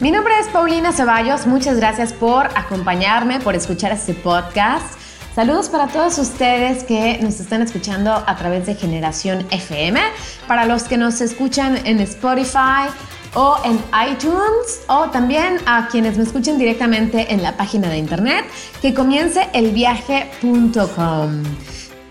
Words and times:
Mi 0.00 0.10
nombre 0.10 0.32
es 0.40 0.46
Paulina 0.46 0.90
Ceballos. 0.90 1.46
Muchas 1.46 1.76
gracias 1.76 2.14
por 2.14 2.46
acompañarme, 2.54 3.40
por 3.40 3.54
escuchar 3.54 3.92
este 3.92 4.14
podcast. 4.14 4.98
Saludos 5.34 5.68
para 5.68 5.88
todos 5.88 6.16
ustedes 6.16 6.82
que 6.82 7.18
nos 7.20 7.38
están 7.38 7.60
escuchando 7.60 8.10
a 8.10 8.36
través 8.36 8.64
de 8.64 8.74
Generación 8.74 9.46
FM, 9.50 10.00
para 10.48 10.64
los 10.64 10.84
que 10.84 10.96
nos 10.96 11.20
escuchan 11.20 11.78
en 11.86 12.00
Spotify 12.00 12.88
o 13.34 13.58
en 13.64 13.78
iTunes 14.10 14.80
o 14.88 15.10
también 15.10 15.58
a 15.66 15.88
quienes 15.88 16.16
me 16.16 16.24
escuchen 16.24 16.56
directamente 16.56 17.34
en 17.34 17.42
la 17.42 17.54
página 17.54 17.90
de 17.90 17.98
internet 17.98 18.46
que 18.80 18.94
comience 18.94 19.46
elviaje.com. 19.52 21.42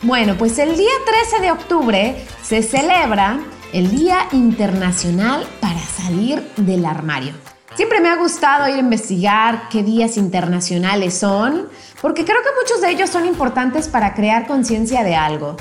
Bueno, 0.04 0.36
pues 0.38 0.60
el 0.60 0.78
día 0.78 0.92
13 1.32 1.42
de 1.42 1.52
octubre 1.52 2.16
se 2.44 2.62
celebra 2.62 3.40
el 3.74 3.92
Día 3.92 4.28
Internacional 4.32 5.46
para 5.60 5.80
Salir 5.80 6.41
del 6.58 6.85
Armario. 6.85 7.34
Siempre 7.76 7.99
me 7.99 8.10
ha 8.10 8.16
gustado 8.16 8.68
ir 8.70 8.76
a 8.76 8.80
investigar 8.80 9.68
qué 9.70 9.84
días 9.84 10.16
internacionales 10.16 11.18
son, 11.18 11.68
porque 12.02 12.24
creo 12.24 12.38
que 12.41 12.62
muchos 12.62 12.82
de 12.82 12.91
ellos 12.91 13.10
son 13.10 13.26
importantes 13.26 13.90
para 13.90 14.13
crear 14.13 14.48
conciencia 14.48 15.04
de 15.04 15.16
algo. 15.16 15.58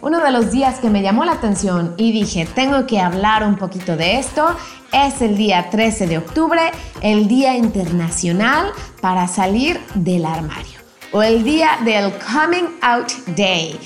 Uno 0.00 0.20
de 0.20 0.30
los 0.30 0.50
días 0.50 0.78
que 0.78 0.88
me 0.88 1.02
llamó 1.02 1.24
la 1.24 1.32
atención 1.32 1.94
y 1.98 2.12
dije, 2.12 2.48
tengo 2.54 2.86
que 2.86 3.00
hablar 3.00 3.44
un 3.44 3.56
poquito 3.56 3.96
de 3.96 4.18
esto, 4.18 4.56
es 4.92 5.20
el 5.20 5.36
día 5.36 5.68
13 5.70 6.06
de 6.06 6.18
octubre, 6.18 6.70
el 7.02 7.28
Día 7.28 7.56
Internacional 7.56 8.72
para 9.02 9.28
Salir 9.28 9.78
del 9.94 10.24
Armario, 10.24 10.78
o 11.12 11.22
el 11.22 11.44
Día 11.44 11.78
del 11.84 12.12
Coming 12.32 12.78
Out 12.80 13.12
Day 13.36 13.78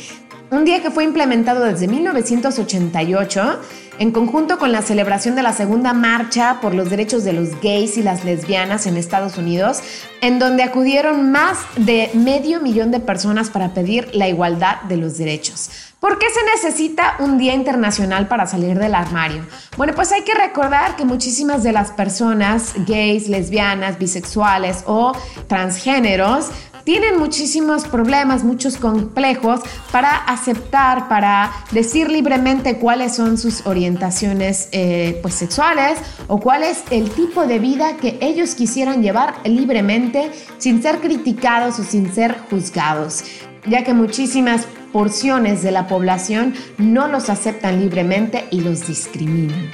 un 0.53 0.67
día 0.67 0.83
que 0.83 0.91
fue 0.91 1.05
implementado 1.05 1.65
desde 1.65 1.89
1988 1.89 3.59
en 3.99 4.13
conjunto 4.13 4.59
con 4.59 4.71
la 4.71 4.83
celebración 4.83 5.35
de 5.35 5.43
la 5.43 5.55
segunda 5.55 5.95
marcha 5.95 6.59
por 6.61 6.75
los 6.75 6.91
derechos 6.91 7.25
de 7.25 7.33
los 7.33 7.59
gays 7.63 7.97
y 7.97 8.03
las 8.03 8.23
lesbianas 8.23 8.87
en 8.87 8.99
Estados 8.99 9.39
Unidos, 9.39 9.81
en 10.21 10.39
donde 10.39 10.63
acudieron 10.63 11.33
más 11.33 11.59
de 11.77 12.11
medio 12.13 12.61
millón 12.61 12.91
de 12.91 13.01
personas 13.01 13.49
para 13.49 13.73
pedir 13.73 14.15
la 14.15 14.29
igualdad 14.29 14.83
de 14.83 14.99
los 14.99 15.17
derechos. 15.17 15.71
¿Por 16.01 16.19
qué 16.19 16.27
se 16.29 16.69
necesita 16.69 17.17
un 17.21 17.39
día 17.39 17.55
internacional 17.55 18.29
para 18.29 18.47
salir 18.47 18.79
del 18.79 18.95
armario? 18.95 19.47
Bueno, 19.79 19.95
pues 19.95 20.13
hay 20.13 20.23
que 20.23 20.35
recordar 20.35 20.97
que 20.97 21.07
muchísimas 21.07 21.63
de 21.63 21.73
las 21.73 21.93
personas 21.93 22.75
gays, 22.87 23.29
lesbianas, 23.29 23.99
bisexuales 23.99 24.85
o 24.85 25.13
transgéneros 25.47 26.51
tienen 26.85 27.19
muchísimos 27.19 27.85
problemas, 27.85 28.45
muchos 28.45 28.77
complejos 28.77 29.61
para 29.91 30.17
aceptar, 30.17 31.09
para 31.09 31.53
decir 31.71 32.11
libremente 32.11 32.79
cuáles 32.79 33.15
son 33.15 33.39
sus 33.39 33.67
orientaciones 33.67 34.69
eh, 34.73 35.19
pues, 35.23 35.35
sexuales 35.35 35.99
o 36.29 36.41
cuál 36.41 36.63
es 36.63 36.83
el 36.91 37.11
tipo 37.11 37.47
de 37.47 37.59
vida 37.59 37.97
que 37.97 38.19
ellos 38.21 38.55
quisieran 38.55 39.03
llevar 39.03 39.35
libremente 39.45 40.31
sin 40.59 40.83
ser 40.83 41.01
criticados 41.01 41.79
o 41.79 41.85
sin 41.85 42.13
ser 42.13 42.37
juzgados, 42.51 43.25
ya 43.67 43.85
que 43.85 43.95
muchísimas 43.95 44.67
porciones 44.93 45.63
de 45.63 45.71
la 45.71 45.87
población 45.87 46.55
no 46.79 47.09
los 47.09 47.31
aceptan 47.31 47.81
libremente 47.81 48.47
y 48.51 48.61
los 48.61 48.87
discriminan. 48.87 49.71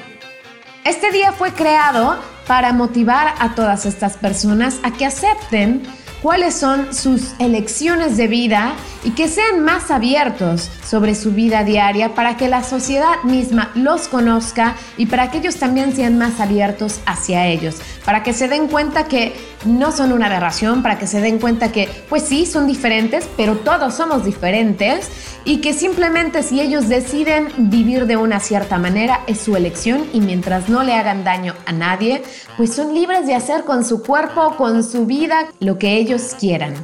Este 0.84 1.10
día 1.12 1.32
fue 1.32 1.52
creado 1.52 2.16
para 2.46 2.72
motivar 2.72 3.34
a 3.38 3.54
todas 3.54 3.84
estas 3.84 4.16
personas 4.16 4.78
a 4.82 4.92
que 4.92 5.04
acepten 5.04 5.82
cuáles 6.22 6.54
son 6.54 6.94
sus 6.94 7.32
elecciones 7.38 8.16
de 8.16 8.28
vida 8.28 8.74
y 9.04 9.10
que 9.10 9.28
sean 9.28 9.60
más 9.64 9.90
abiertos 9.90 10.70
sobre 10.88 11.14
su 11.14 11.32
vida 11.32 11.64
diaria 11.64 12.14
para 12.14 12.36
que 12.36 12.48
la 12.48 12.64
sociedad 12.64 13.22
misma 13.24 13.70
los 13.74 14.08
conozca 14.08 14.74
y 14.96 15.06
para 15.06 15.30
que 15.30 15.38
ellos 15.38 15.56
también 15.56 15.94
sean 15.94 16.16
más 16.16 16.40
abiertos 16.40 17.00
hacia 17.04 17.46
ellos, 17.46 17.76
para 18.04 18.22
que 18.22 18.32
se 18.32 18.48
den 18.48 18.68
cuenta 18.68 19.04
que 19.04 19.34
no 19.66 19.92
son 19.92 20.12
una 20.12 20.26
aberración, 20.26 20.82
para 20.82 20.98
que 20.98 21.06
se 21.06 21.20
den 21.20 21.38
cuenta 21.38 21.72
que 21.72 21.88
pues 22.08 22.22
sí, 22.22 22.46
son 22.46 22.66
diferentes, 22.66 23.28
pero 23.36 23.56
todos 23.56 23.94
somos 23.94 24.24
diferentes 24.24 25.10
y 25.44 25.58
que 25.58 25.74
simplemente 25.74 26.42
si 26.42 26.60
ellos 26.60 26.88
deciden 26.88 27.48
vivir 27.56 28.06
de 28.06 28.16
una 28.16 28.40
cierta 28.40 28.78
manera 28.78 29.20
es 29.26 29.40
su 29.40 29.56
elección 29.56 30.06
y 30.14 30.20
mientras 30.20 30.68
no 30.70 30.82
le 30.82 30.94
hagan 30.94 31.22
daño 31.22 31.54
a 31.66 31.72
nadie, 31.72 32.22
pues 32.56 32.74
son 32.74 32.94
libres 32.94 33.26
de 33.26 33.34
hacer 33.34 33.64
con 33.64 33.84
su 33.84 34.02
cuerpo, 34.02 34.56
con 34.56 34.82
su 34.82 35.04
vida, 35.04 35.48
lo 35.60 35.78
que 35.78 35.96
ellos 35.96 36.34
quieran. 36.38 36.74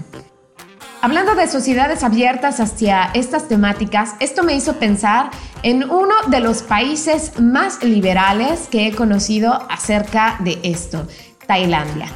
Hablando 1.04 1.34
de 1.34 1.46
sociedades 1.48 2.02
abiertas 2.02 2.60
hacia 2.60 3.10
estas 3.12 3.46
temáticas, 3.46 4.14
esto 4.20 4.42
me 4.42 4.54
hizo 4.54 4.76
pensar 4.76 5.28
en 5.62 5.84
uno 5.84 6.14
de 6.28 6.40
los 6.40 6.62
países 6.62 7.38
más 7.38 7.84
liberales 7.84 8.68
que 8.70 8.86
he 8.86 8.94
conocido 8.94 9.66
acerca 9.68 10.38
de 10.40 10.58
esto, 10.62 11.06
Tailandia. 11.46 12.06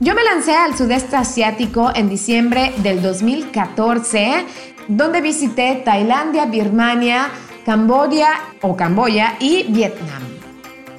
Yo 0.00 0.14
me 0.14 0.24
lancé 0.24 0.54
al 0.54 0.78
sudeste 0.78 1.14
asiático 1.14 1.92
en 1.94 2.08
diciembre 2.08 2.72
del 2.78 3.02
2014, 3.02 4.46
donde 4.88 5.20
visité 5.20 5.82
Tailandia, 5.84 6.46
Birmania, 6.46 7.28
Camboya 7.66 8.30
o 8.62 8.74
Camboya 8.74 9.34
y 9.40 9.64
Vietnam. 9.64 10.22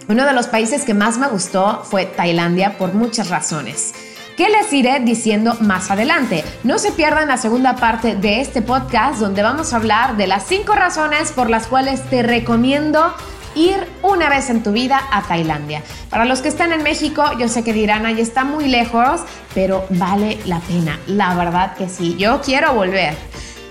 Uno 0.08 0.24
de 0.24 0.34
los 0.34 0.46
países 0.46 0.84
que 0.84 0.94
más 0.94 1.18
me 1.18 1.30
gustó 1.30 1.84
fue 1.84 2.06
Tailandia 2.06 2.78
por 2.78 2.94
muchas 2.94 3.30
razones 3.30 3.96
que 4.36 4.50
les 4.50 4.72
iré 4.74 5.00
diciendo 5.00 5.56
más 5.62 5.92
adelante. 5.92 6.44
No 6.64 6.80
se 6.80 6.92
pierdan 6.92 7.28
la 7.28 7.38
segunda 7.38 7.76
parte 7.76 8.16
de 8.16 8.42
este 8.42 8.62
podcast 8.62 9.20
donde 9.20 9.44
vamos 9.44 9.74
a 9.74 9.78
hablar 9.78 10.18
de 10.18 10.28
las 10.28 10.46
cinco 10.46 10.74
razones 10.74 11.32
por 11.32 11.50
las 11.50 11.68
cuales 11.68 12.02
te 12.10 12.24
recomiendo 12.24 13.14
ir 13.56 13.88
una 14.02 14.30
vez 14.30 14.50
en 14.50 14.64
tu 14.64 14.72
vida 14.72 15.02
a 15.12 15.22
Tailandia. 15.24 15.84
Para 16.10 16.26
los 16.26 16.42
que 16.42 16.50
están 16.50 16.72
en 16.72 16.82
México, 16.82 17.24
yo 17.40 17.48
sé 17.48 17.64
que 17.64 17.74
dirán, 17.74 18.06
ahí 18.06 18.20
está 18.20 18.44
muy 18.44 18.68
lejos, 18.68 19.22
pero 19.54 19.86
vale 19.92 20.40
la 20.46 20.60
pena. 20.60 21.00
La 21.06 21.36
verdad 21.36 21.76
que 21.76 21.88
sí, 21.88 22.16
yo 22.18 22.42
quiero 22.42 22.74
volver. 22.74 23.16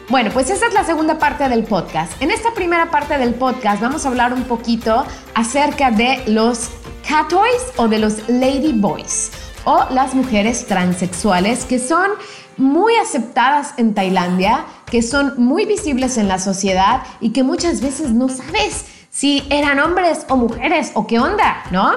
Bueno, 0.08 0.30
pues 0.32 0.50
esa 0.50 0.66
es 0.66 0.74
la 0.74 0.84
segunda 0.84 1.18
parte 1.18 1.48
del 1.48 1.64
podcast. 1.64 2.20
En 2.20 2.30
esta 2.30 2.52
primera 2.54 2.90
parte 2.90 3.18
del 3.18 3.34
podcast 3.34 3.80
vamos 3.80 4.04
a 4.04 4.08
hablar 4.08 4.32
un 4.32 4.44
poquito 4.44 5.06
acerca 5.34 5.90
de 5.90 6.22
los 6.26 6.70
catoys 7.08 7.62
o 7.76 7.88
de 7.88 7.98
los 7.98 8.28
lady 8.28 8.72
boys 8.72 9.30
o 9.64 9.84
las 9.90 10.14
mujeres 10.14 10.66
transexuales 10.66 11.64
que 11.64 11.78
son 11.78 12.10
muy 12.56 12.94
aceptadas 12.96 13.74
en 13.76 13.94
Tailandia, 13.94 14.64
que 14.86 15.02
son 15.02 15.34
muy 15.36 15.64
visibles 15.64 16.18
en 16.18 16.28
la 16.28 16.38
sociedad 16.38 17.02
y 17.20 17.30
que 17.30 17.42
muchas 17.42 17.80
veces 17.80 18.10
no 18.10 18.28
sabes 18.28 18.86
si 19.10 19.42
eran 19.50 19.78
hombres 19.78 20.26
o 20.28 20.36
mujeres 20.36 20.92
o 20.94 21.06
qué 21.06 21.18
onda, 21.18 21.64
¿no? 21.70 21.92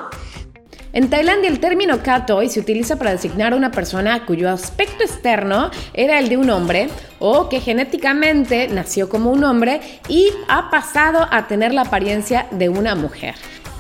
En 0.96 1.10
Tailandia 1.10 1.50
el 1.50 1.60
término 1.60 2.02
katoi 2.02 2.48
se 2.48 2.62
utiliza 2.62 2.96
para 2.96 3.12
designar 3.12 3.52
a 3.52 3.58
una 3.58 3.70
persona 3.70 4.26
cuyo 4.26 4.50
aspecto 4.50 5.04
externo 5.04 5.70
era 5.94 6.20
el 6.20 6.30
de 6.30 6.38
un 6.38 6.50
hombre 6.50 6.90
o 7.20 7.50
que 7.50 7.60
genéticamente 7.60 8.70
nació 8.70 9.10
como 9.10 9.30
un 9.32 9.44
hombre 9.44 9.82
y 10.08 10.30
ha 10.48 10.70
pasado 10.70 11.28
a 11.32 11.48
tener 11.48 11.74
la 11.74 11.82
apariencia 11.82 12.48
de 12.52 12.70
una 12.70 12.96
mujer. 12.96 13.36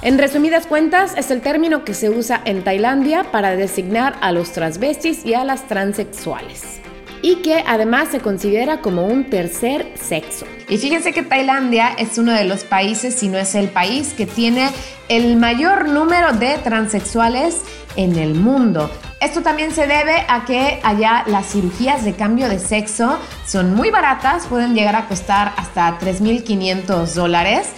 En 0.06 0.20
resumidas 0.20 0.68
cuentas, 0.68 1.16
es 1.18 1.32
el 1.32 1.42
término 1.42 1.84
que 1.84 1.96
se 1.96 2.12
usa 2.12 2.40
en 2.46 2.64
Tailandia 2.64 3.32
para 3.32 3.56
designar 3.56 4.16
a 4.22 4.32
los 4.32 4.52
transvestis 4.52 5.26
y 5.26 5.34
a 5.34 5.44
las 5.44 5.68
transexuales 5.68 6.80
y 7.24 7.38
que 7.38 7.64
además 7.66 8.10
se 8.12 8.20
considera 8.20 8.82
como 8.82 9.08
un 9.08 9.32
tercer 9.32 9.94
sexo. 10.00 10.46
Y 10.70 10.78
fíjense 10.78 11.12
que 11.12 11.24
Tailandia 11.24 11.88
es 11.98 12.20
uno 12.20 12.34
de 12.34 12.44
los 12.44 12.64
países, 12.66 13.16
si 13.16 13.30
no 13.30 13.40
es 13.40 13.56
el 13.56 13.68
país, 13.70 14.14
que 14.14 14.28
tiene 14.28 14.70
el 15.10 15.38
mayor 15.38 15.90
número 15.90 16.34
de 16.34 16.60
transexuales 16.60 17.62
en 17.96 18.16
el 18.20 18.36
mundo. 18.36 18.92
Esto 19.20 19.42
también 19.42 19.72
se 19.72 19.88
debe 19.88 20.24
a 20.28 20.46
que 20.46 20.82
allá 20.84 21.24
las 21.26 21.48
cirugías 21.48 22.06
de 22.06 22.14
cambio 22.14 22.48
de 22.48 22.60
sexo 22.60 23.18
son 23.48 23.74
muy 23.74 23.90
baratas, 23.90 24.46
pueden 24.46 24.76
llegar 24.76 24.96
a 24.96 25.08
costar 25.08 25.54
hasta 25.58 25.98
3.500 25.98 27.08
dólares 27.16 27.70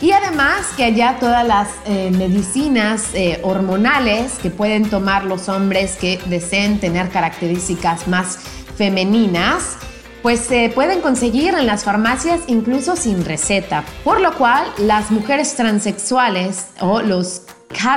y 0.00 0.12
además 0.12 0.66
que 0.76 0.84
allá 0.84 1.16
todas 1.18 1.46
las 1.46 1.68
eh, 1.86 2.10
medicinas 2.10 3.14
eh, 3.14 3.40
hormonales 3.42 4.38
que 4.42 4.50
pueden 4.50 4.88
tomar 4.90 5.24
los 5.24 5.48
hombres 5.48 5.96
que 5.96 6.20
deseen 6.26 6.78
tener 6.80 7.08
características 7.08 8.06
más 8.06 8.38
femeninas, 8.76 9.78
pues 10.22 10.40
se 10.40 10.70
pueden 10.74 11.00
conseguir 11.00 11.54
en 11.54 11.66
las 11.66 11.84
farmacias 11.84 12.40
incluso 12.46 12.96
sin 12.96 13.24
receta. 13.24 13.84
Por 14.04 14.20
lo 14.20 14.34
cual 14.34 14.66
las 14.78 15.10
mujeres 15.10 15.54
transexuales 15.54 16.66
o 16.80 17.00
los 17.00 17.42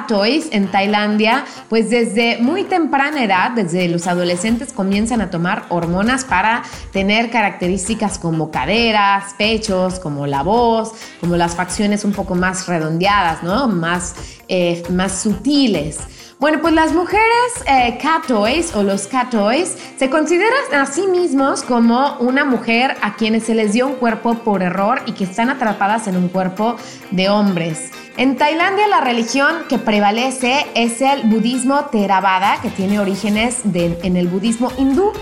Toys 0.07 0.47
en 0.51 0.67
Tailandia, 0.67 1.45
pues 1.69 1.89
desde 1.89 2.37
muy 2.39 2.63
temprana 2.63 3.23
edad, 3.23 3.51
desde 3.51 3.87
los 3.87 4.07
adolescentes 4.07 4.73
comienzan 4.73 5.21
a 5.21 5.29
tomar 5.29 5.65
hormonas 5.69 6.25
para 6.25 6.63
tener 6.91 7.29
características 7.29 8.19
como 8.19 8.51
caderas, 8.51 9.33
pechos, 9.37 9.99
como 9.99 10.27
la 10.27 10.43
voz, 10.43 10.93
como 11.19 11.35
las 11.37 11.55
facciones 11.55 12.03
un 12.03 12.11
poco 12.11 12.35
más 12.35 12.67
redondeadas, 12.67 13.41
¿no? 13.43 13.67
Más, 13.67 14.15
eh, 14.47 14.83
más 14.89 15.21
sutiles. 15.21 15.97
Bueno, 16.39 16.59
pues 16.61 16.73
las 16.73 16.93
mujeres 16.93 17.51
eh, 17.67 17.97
cat 18.01 18.25
toys 18.25 18.73
o 18.73 18.81
los 18.81 19.07
cat 19.07 19.29
toys 19.29 19.75
se 19.97 20.09
consideran 20.09 20.73
a 20.73 20.85
sí 20.85 21.05
mismos 21.07 21.63
como 21.63 22.15
una 22.19 22.45
mujer 22.45 22.95
a 23.01 23.15
quienes 23.15 23.43
se 23.43 23.55
les 23.55 23.73
dio 23.73 23.87
un 23.87 23.95
cuerpo 23.95 24.35
por 24.35 24.63
error 24.63 25.01
y 25.05 25.11
que 25.11 25.25
están 25.25 25.49
atrapadas 25.49 26.07
en 26.07 26.15
un 26.15 26.29
cuerpo 26.29 26.77
de 27.11 27.27
hombres. 27.27 27.91
En 28.19 28.35
Tailandia 28.35 28.85
la 28.89 28.99
religión 28.99 29.49
que 29.69 29.77
prevalece 29.79 30.67
es 30.75 31.01
el 31.01 31.23
budismo 31.29 31.85
Theravada, 31.85 32.59
que 32.61 32.69
tiene 32.69 32.99
orígenes 32.99 33.61
en 33.73 34.17
el 34.17 34.27
budismo 34.27 34.73
hindú, 34.77 35.13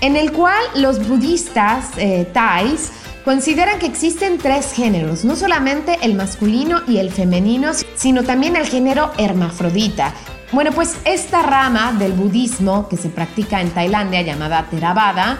en 0.00 0.16
el 0.16 0.32
cual 0.32 0.58
los 0.74 1.06
budistas 1.06 1.90
eh, 1.98 2.26
thais 2.32 2.90
consideran 3.22 3.78
que 3.78 3.84
existen 3.84 4.38
tres 4.38 4.72
géneros, 4.72 5.26
no 5.26 5.36
solamente 5.36 5.98
el 6.00 6.14
masculino 6.14 6.80
y 6.88 6.96
el 6.96 7.10
femenino, 7.10 7.72
sino 7.94 8.24
también 8.24 8.56
el 8.56 8.66
género 8.66 9.12
hermafrodita, 9.18 10.14
bueno, 10.50 10.72
pues 10.72 10.96
esta 11.04 11.42
rama 11.42 11.92
del 11.92 12.12
budismo 12.12 12.88
que 12.88 12.96
se 12.96 13.10
practica 13.10 13.60
en 13.60 13.68
Tailandia 13.72 14.22
llamada 14.22 14.66
Theravada 14.70 15.36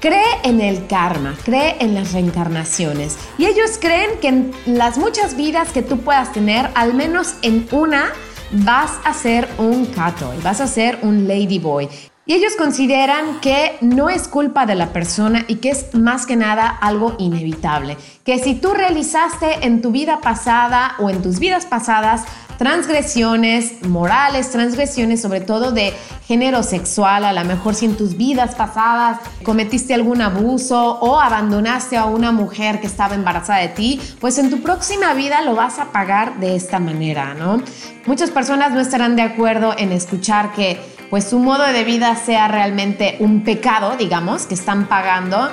cree 0.00 0.40
en 0.44 0.60
el 0.60 0.86
karma, 0.86 1.36
cree 1.44 1.76
en 1.80 1.94
las 1.94 2.12
reencarnaciones. 2.12 3.18
Y 3.38 3.44
ellos 3.44 3.78
creen 3.80 4.18
que 4.20 4.28
en 4.28 4.52
las 4.66 4.98
muchas 4.98 5.36
vidas 5.36 5.70
que 5.70 5.82
tú 5.82 5.98
puedas 5.98 6.32
tener, 6.32 6.70
al 6.74 6.94
menos 6.94 7.34
en 7.42 7.68
una, 7.70 8.12
vas 8.50 8.92
a 9.04 9.12
ser 9.14 9.48
un 9.58 9.86
katoy, 9.86 10.38
vas 10.42 10.60
a 10.60 10.66
ser 10.66 10.98
un 11.02 11.28
ladyboy. 11.28 11.88
Y 12.26 12.34
ellos 12.34 12.54
consideran 12.56 13.40
que 13.40 13.76
no 13.80 14.08
es 14.08 14.28
culpa 14.28 14.64
de 14.64 14.76
la 14.76 14.92
persona 14.92 15.44
y 15.48 15.56
que 15.56 15.70
es 15.70 15.94
más 15.94 16.26
que 16.26 16.36
nada 16.36 16.68
algo 16.68 17.16
inevitable. 17.18 17.96
Que 18.24 18.38
si 18.38 18.54
tú 18.54 18.72
realizaste 18.72 19.66
en 19.66 19.82
tu 19.82 19.90
vida 19.90 20.20
pasada 20.20 20.94
o 20.98 21.10
en 21.10 21.22
tus 21.22 21.40
vidas 21.40 21.66
pasadas 21.66 22.24
transgresiones 22.60 23.86
morales, 23.88 24.50
transgresiones 24.50 25.22
sobre 25.22 25.40
todo 25.40 25.72
de 25.72 25.94
género 26.26 26.62
sexual, 26.62 27.24
a 27.24 27.32
lo 27.32 27.42
mejor 27.46 27.74
si 27.74 27.86
en 27.86 27.96
tus 27.96 28.18
vidas 28.18 28.54
pasadas 28.54 29.18
cometiste 29.42 29.94
algún 29.94 30.20
abuso 30.20 30.98
o 31.00 31.18
abandonaste 31.18 31.96
a 31.96 32.04
una 32.04 32.32
mujer 32.32 32.78
que 32.82 32.86
estaba 32.86 33.14
embarazada 33.14 33.60
de 33.60 33.68
ti, 33.68 33.98
pues 34.20 34.36
en 34.36 34.50
tu 34.50 34.60
próxima 34.60 35.14
vida 35.14 35.40
lo 35.40 35.54
vas 35.54 35.78
a 35.78 35.86
pagar 35.86 36.38
de 36.38 36.54
esta 36.54 36.78
manera, 36.78 37.32
¿no? 37.32 37.62
Muchas 38.04 38.30
personas 38.30 38.72
no 38.72 38.80
estarán 38.80 39.16
de 39.16 39.22
acuerdo 39.22 39.74
en 39.78 39.90
escuchar 39.90 40.52
que 40.52 40.78
pues 41.08 41.24
su 41.24 41.38
modo 41.38 41.64
de 41.64 41.82
vida 41.84 42.14
sea 42.14 42.46
realmente 42.46 43.16
un 43.20 43.42
pecado, 43.42 43.96
digamos, 43.96 44.44
que 44.44 44.52
están 44.52 44.86
pagando, 44.86 45.50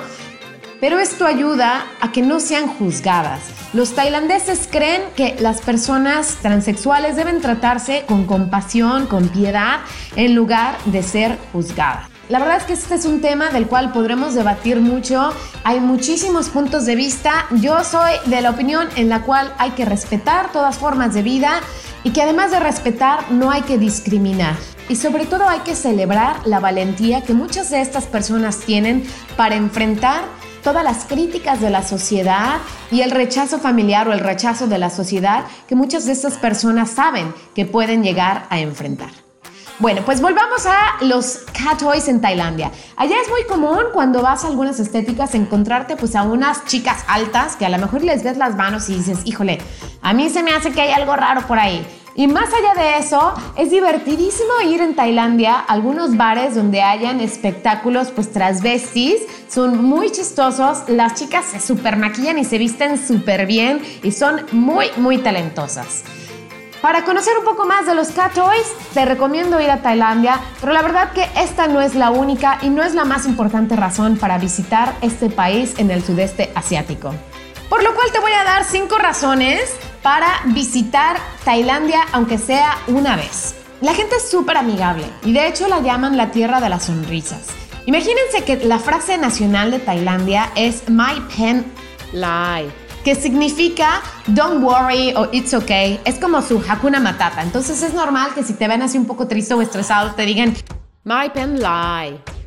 pero 0.80 0.98
esto 0.98 1.26
ayuda 1.26 1.86
a 2.00 2.12
que 2.12 2.22
no 2.22 2.40
sean 2.40 2.68
juzgadas. 2.68 3.40
Los 3.72 3.94
tailandeses 3.94 4.68
creen 4.70 5.02
que 5.16 5.36
las 5.40 5.60
personas 5.60 6.36
transexuales 6.40 7.16
deben 7.16 7.40
tratarse 7.40 8.04
con 8.06 8.24
compasión, 8.24 9.06
con 9.06 9.28
piedad, 9.28 9.80
en 10.16 10.34
lugar 10.34 10.76
de 10.86 11.02
ser 11.02 11.36
juzgadas. 11.52 12.08
La 12.28 12.38
verdad 12.38 12.58
es 12.58 12.64
que 12.64 12.74
este 12.74 12.94
es 12.94 13.06
un 13.06 13.22
tema 13.22 13.48
del 13.50 13.66
cual 13.66 13.90
podremos 13.90 14.34
debatir 14.34 14.80
mucho. 14.80 15.32
Hay 15.64 15.80
muchísimos 15.80 16.50
puntos 16.50 16.84
de 16.84 16.94
vista. 16.94 17.46
Yo 17.52 17.82
soy 17.84 18.12
de 18.26 18.42
la 18.42 18.50
opinión 18.50 18.88
en 18.96 19.08
la 19.08 19.22
cual 19.22 19.52
hay 19.56 19.70
que 19.70 19.86
respetar 19.86 20.52
todas 20.52 20.76
formas 20.76 21.14
de 21.14 21.22
vida 21.22 21.60
y 22.04 22.10
que 22.10 22.22
además 22.22 22.50
de 22.50 22.60
respetar 22.60 23.30
no 23.32 23.50
hay 23.50 23.62
que 23.62 23.78
discriminar. 23.78 24.56
Y 24.90 24.96
sobre 24.96 25.24
todo 25.24 25.48
hay 25.48 25.60
que 25.60 25.74
celebrar 25.74 26.46
la 26.46 26.60
valentía 26.60 27.22
que 27.22 27.32
muchas 27.32 27.70
de 27.70 27.80
estas 27.80 28.04
personas 28.04 28.58
tienen 28.58 29.04
para 29.36 29.56
enfrentar 29.56 30.22
todas 30.68 30.84
las 30.84 31.06
críticas 31.06 31.62
de 31.62 31.70
la 31.70 31.82
sociedad 31.82 32.58
y 32.90 33.00
el 33.00 33.10
rechazo 33.10 33.58
familiar 33.58 34.06
o 34.06 34.12
el 34.12 34.20
rechazo 34.20 34.66
de 34.66 34.76
la 34.76 34.90
sociedad 34.90 35.46
que 35.66 35.74
muchas 35.74 36.04
de 36.04 36.12
estas 36.12 36.36
personas 36.36 36.90
saben 36.90 37.32
que 37.54 37.64
pueden 37.64 38.02
llegar 38.02 38.46
a 38.50 38.58
enfrentar. 38.58 39.08
Bueno, 39.78 40.02
pues 40.04 40.20
volvamos 40.20 40.66
a 40.66 41.02
los 41.06 41.38
cat 41.54 41.78
toys 41.78 42.06
en 42.08 42.20
Tailandia. 42.20 42.70
Allá 42.96 43.16
es 43.18 43.30
muy 43.30 43.44
común 43.44 43.78
cuando 43.94 44.20
vas 44.20 44.44
a 44.44 44.48
algunas 44.48 44.78
estéticas 44.78 45.34
encontrarte 45.34 45.96
pues 45.96 46.14
a 46.14 46.24
unas 46.24 46.66
chicas 46.66 47.02
altas 47.08 47.56
que 47.56 47.64
a 47.64 47.70
lo 47.70 47.78
mejor 47.78 48.04
les 48.04 48.22
ves 48.22 48.36
las 48.36 48.54
manos 48.54 48.90
y 48.90 48.96
dices, 48.96 49.20
híjole, 49.24 49.60
a 50.02 50.12
mí 50.12 50.28
se 50.28 50.42
me 50.42 50.50
hace 50.50 50.70
que 50.72 50.82
hay 50.82 50.90
algo 50.90 51.16
raro 51.16 51.46
por 51.46 51.58
ahí. 51.58 51.82
Y 52.18 52.26
más 52.26 52.48
allá 52.52 52.74
de 52.74 52.98
eso, 52.98 53.32
es 53.54 53.70
divertidísimo 53.70 54.50
ir 54.66 54.80
en 54.80 54.96
Tailandia 54.96 55.54
a 55.54 55.60
algunos 55.60 56.16
bares 56.16 56.56
donde 56.56 56.82
hayan 56.82 57.20
espectáculos 57.20 58.10
pues 58.10 58.32
transvestis. 58.32 59.20
Son 59.46 59.84
muy 59.84 60.10
chistosos, 60.10 60.82
las 60.88 61.14
chicas 61.14 61.44
se 61.44 61.60
super 61.60 61.96
maquillan 61.96 62.36
y 62.36 62.44
se 62.44 62.58
visten 62.58 62.98
súper 62.98 63.46
bien 63.46 63.80
y 64.02 64.10
son 64.10 64.44
muy, 64.50 64.86
muy 64.96 65.18
talentosas. 65.18 66.02
Para 66.82 67.04
conocer 67.04 67.38
un 67.38 67.44
poco 67.44 67.66
más 67.66 67.86
de 67.86 67.94
los 67.94 68.08
cat 68.08 68.34
toys, 68.34 68.66
te 68.94 69.04
recomiendo 69.04 69.60
ir 69.60 69.70
a 69.70 69.80
Tailandia, 69.80 70.40
pero 70.60 70.72
la 70.72 70.82
verdad 70.82 71.12
que 71.12 71.24
esta 71.40 71.68
no 71.68 71.80
es 71.80 71.94
la 71.94 72.10
única 72.10 72.58
y 72.62 72.68
no 72.68 72.82
es 72.82 72.96
la 72.96 73.04
más 73.04 73.26
importante 73.26 73.76
razón 73.76 74.16
para 74.16 74.38
visitar 74.38 74.92
este 75.02 75.30
país 75.30 75.76
en 75.78 75.92
el 75.92 76.02
sudeste 76.02 76.50
asiático. 76.56 77.14
Por 77.68 77.82
lo 77.82 77.94
cual 77.94 78.10
te 78.12 78.18
voy 78.18 78.32
a 78.32 78.44
dar 78.44 78.64
cinco 78.64 78.98
razones 78.98 79.60
para 80.02 80.40
visitar 80.46 81.18
Tailandia, 81.44 82.00
aunque 82.12 82.38
sea 82.38 82.78
una 82.86 83.16
vez. 83.16 83.54
La 83.80 83.94
gente 83.94 84.16
es 84.16 84.30
súper 84.30 84.56
amigable 84.56 85.04
y 85.22 85.32
de 85.32 85.46
hecho 85.46 85.68
la 85.68 85.80
llaman 85.80 86.16
la 86.16 86.30
tierra 86.30 86.60
de 86.60 86.68
las 86.68 86.86
sonrisas. 86.86 87.46
Imagínense 87.86 88.42
que 88.44 88.56
la 88.64 88.78
frase 88.78 89.18
nacional 89.18 89.70
de 89.70 89.78
Tailandia 89.78 90.50
es 90.56 90.88
My 90.88 91.20
Pen 91.36 91.64
Lie, 92.12 92.70
que 93.04 93.14
significa 93.14 94.02
Don't 94.26 94.62
worry 94.62 95.14
o 95.14 95.28
It's 95.32 95.54
okay. 95.54 96.00
Es 96.04 96.16
como 96.16 96.42
su 96.42 96.62
Hakuna 96.66 97.00
Matata. 97.00 97.42
Entonces 97.42 97.82
es 97.82 97.94
normal 97.94 98.32
que 98.34 98.42
si 98.42 98.54
te 98.54 98.66
ven 98.66 98.82
así 98.82 98.98
un 98.98 99.06
poco 99.06 99.28
triste 99.28 99.54
o 99.54 99.62
estresado 99.62 100.14
te 100.14 100.22
digan 100.22 100.54
My 101.04 101.30
Pen 101.32 101.60
Lie. 101.60 102.37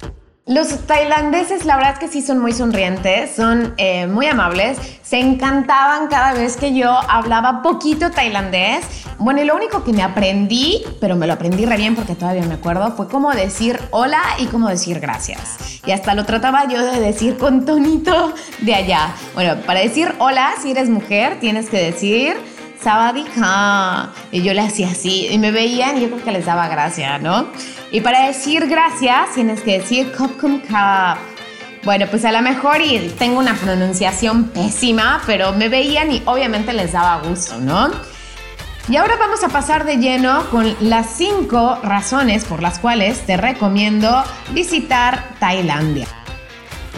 Los 0.48 0.88
tailandeses, 0.88 1.66
la 1.66 1.76
verdad 1.78 1.94
es 1.94 2.00
que 2.00 2.08
sí 2.08 2.24
son 2.24 2.40
muy 2.40 2.52
sonrientes, 2.52 3.36
son 3.36 3.76
eh, 3.78 4.08
muy 4.08 4.26
amables, 4.26 4.76
se 5.04 5.20
encantaban 5.20 6.08
cada 6.08 6.34
vez 6.34 6.58
que 6.58 6.74
yo 6.74 6.90
hablaba 6.90 7.62
poquito 7.62 8.10
tailandés. 8.10 8.84
Bueno, 9.20 9.40
y 9.44 9.46
lo 9.46 9.56
único 9.56 9.84
que 9.84 9.94
me 9.94 10.02
aprendí, 10.02 10.84
pero 11.00 11.16
me 11.16 11.28
lo 11.28 11.34
aprendí 11.34 11.64
re 11.68 11.78
bien 11.78 11.96
porque 11.96 12.16
todavía 12.16 12.42
me 12.42 12.56
acuerdo, 12.56 12.92
fue 12.94 13.08
cómo 13.08 13.30
decir 13.32 13.80
hola 13.92 14.20
y 14.40 14.48
cómo 14.48 14.68
decir 14.68 15.00
gracias. 15.00 15.80
Y 15.86 15.92
hasta 15.92 16.16
lo 16.16 16.26
trataba 16.26 16.68
yo 16.68 16.84
de 16.84 17.00
decir 17.00 17.38
con 17.38 17.64
tonito 17.64 18.34
de 18.62 18.74
allá. 18.74 19.14
Bueno, 19.36 19.58
para 19.68 19.82
decir 19.82 20.16
hola, 20.18 20.54
si 20.60 20.72
eres 20.72 20.90
mujer, 20.90 21.40
tienes 21.40 21.70
que 21.70 21.78
decir 21.78 22.36
Sabadika. 22.82 24.10
Y 24.32 24.42
yo 24.42 24.56
le 24.56 24.62
hacía 24.62 24.90
así 24.90 25.28
y 25.30 25.38
me 25.38 25.52
veían 25.52 25.98
y 25.98 26.02
yo 26.02 26.10
creo 26.10 26.24
que 26.24 26.32
les 26.32 26.46
daba 26.46 26.68
gracia, 26.68 27.20
¿no? 27.20 27.46
Y 27.92 28.00
para 28.00 28.28
decir 28.28 28.68
gracias 28.68 29.34
tienes 29.36 29.62
que 29.62 29.80
decir 29.80 30.14
Kopkum 30.14 30.62
Kap. 30.62 31.18
Bueno, 31.84 32.06
pues 32.10 32.24
a 32.24 32.32
lo 32.32 32.42
mejor 32.42 32.80
y 32.80 33.10
tengo 33.20 33.40
una 33.40 33.54
pronunciación 33.56 34.46
pésima, 34.46 35.22
pero 35.26 35.52
me 35.52 35.68
veían 35.68 36.12
y 36.12 36.22
obviamente 36.26 36.72
les 36.72 36.94
daba 36.94 37.22
gusto, 37.28 37.58
¿no? 37.58 37.90
Y 38.88 38.96
ahora 38.96 39.16
vamos 39.18 39.44
a 39.44 39.50
pasar 39.50 39.84
de 39.84 39.98
lleno 39.98 40.50
con 40.52 40.74
las 40.80 41.16
cinco 41.18 41.80
razones 41.84 42.46
por 42.46 42.62
las 42.62 42.80
cuales 42.80 43.26
te 43.26 43.36
recomiendo 43.36 44.24
visitar 44.52 45.30
Tailandia. 45.40 46.08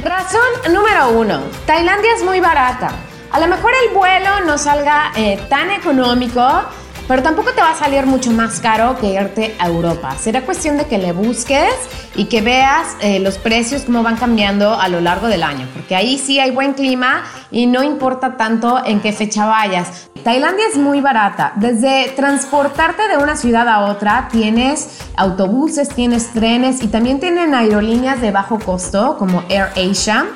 Razón 0.03 0.73
número 0.73 1.09
uno, 1.11 1.41
Tailandia 1.65 2.11
es 2.15 2.23
muy 2.23 2.39
barata. 2.39 2.91
A 3.31 3.39
lo 3.39 3.47
mejor 3.47 3.71
el 3.87 3.95
vuelo 3.95 4.41
no 4.45 4.57
salga 4.57 5.11
eh, 5.15 5.39
tan 5.49 5.71
económico, 5.71 6.63
pero 7.07 7.21
tampoco 7.21 7.51
te 7.53 7.61
va 7.61 7.71
a 7.71 7.75
salir 7.75 8.05
mucho 8.05 8.31
más 8.31 8.59
caro 8.59 8.97
que 8.99 9.13
irte 9.13 9.55
a 9.59 9.67
Europa. 9.67 10.15
Será 10.19 10.41
cuestión 10.41 10.77
de 10.77 10.85
que 10.85 10.97
le 10.97 11.11
busques 11.11 11.73
y 12.15 12.25
que 12.25 12.41
veas 12.41 12.95
eh, 13.01 13.19
los 13.19 13.37
precios 13.37 13.83
cómo 13.83 14.03
van 14.03 14.17
cambiando 14.17 14.73
a 14.73 14.87
lo 14.87 15.01
largo 15.01 15.27
del 15.27 15.43
año, 15.43 15.67
porque 15.73 15.95
ahí 15.95 16.17
sí 16.17 16.39
hay 16.39 16.51
buen 16.51 16.73
clima 16.73 17.23
y 17.51 17.65
no 17.65 17.83
importa 17.83 18.37
tanto 18.37 18.83
en 18.85 19.01
qué 19.01 19.13
fecha 19.13 19.45
vayas. 19.45 20.09
Tailandia 20.23 20.65
es 20.71 20.77
muy 20.77 21.01
barata. 21.01 21.51
Desde 21.57 22.09
transportarte 22.15 23.09
de 23.09 23.17
una 23.17 23.35
ciudad 23.35 23.67
a 23.67 23.91
otra, 23.91 24.29
tienes 24.31 25.01
autobuses, 25.17 25.89
tienes 25.89 26.31
trenes 26.31 26.81
y 26.81 26.87
también 26.87 27.19
tienen 27.19 27.53
aerolíneas 27.53 28.21
de 28.21 28.31
bajo 28.31 28.57
costo 28.59 29.17
como 29.17 29.43
Air 29.49 29.69
Asia 29.75 30.27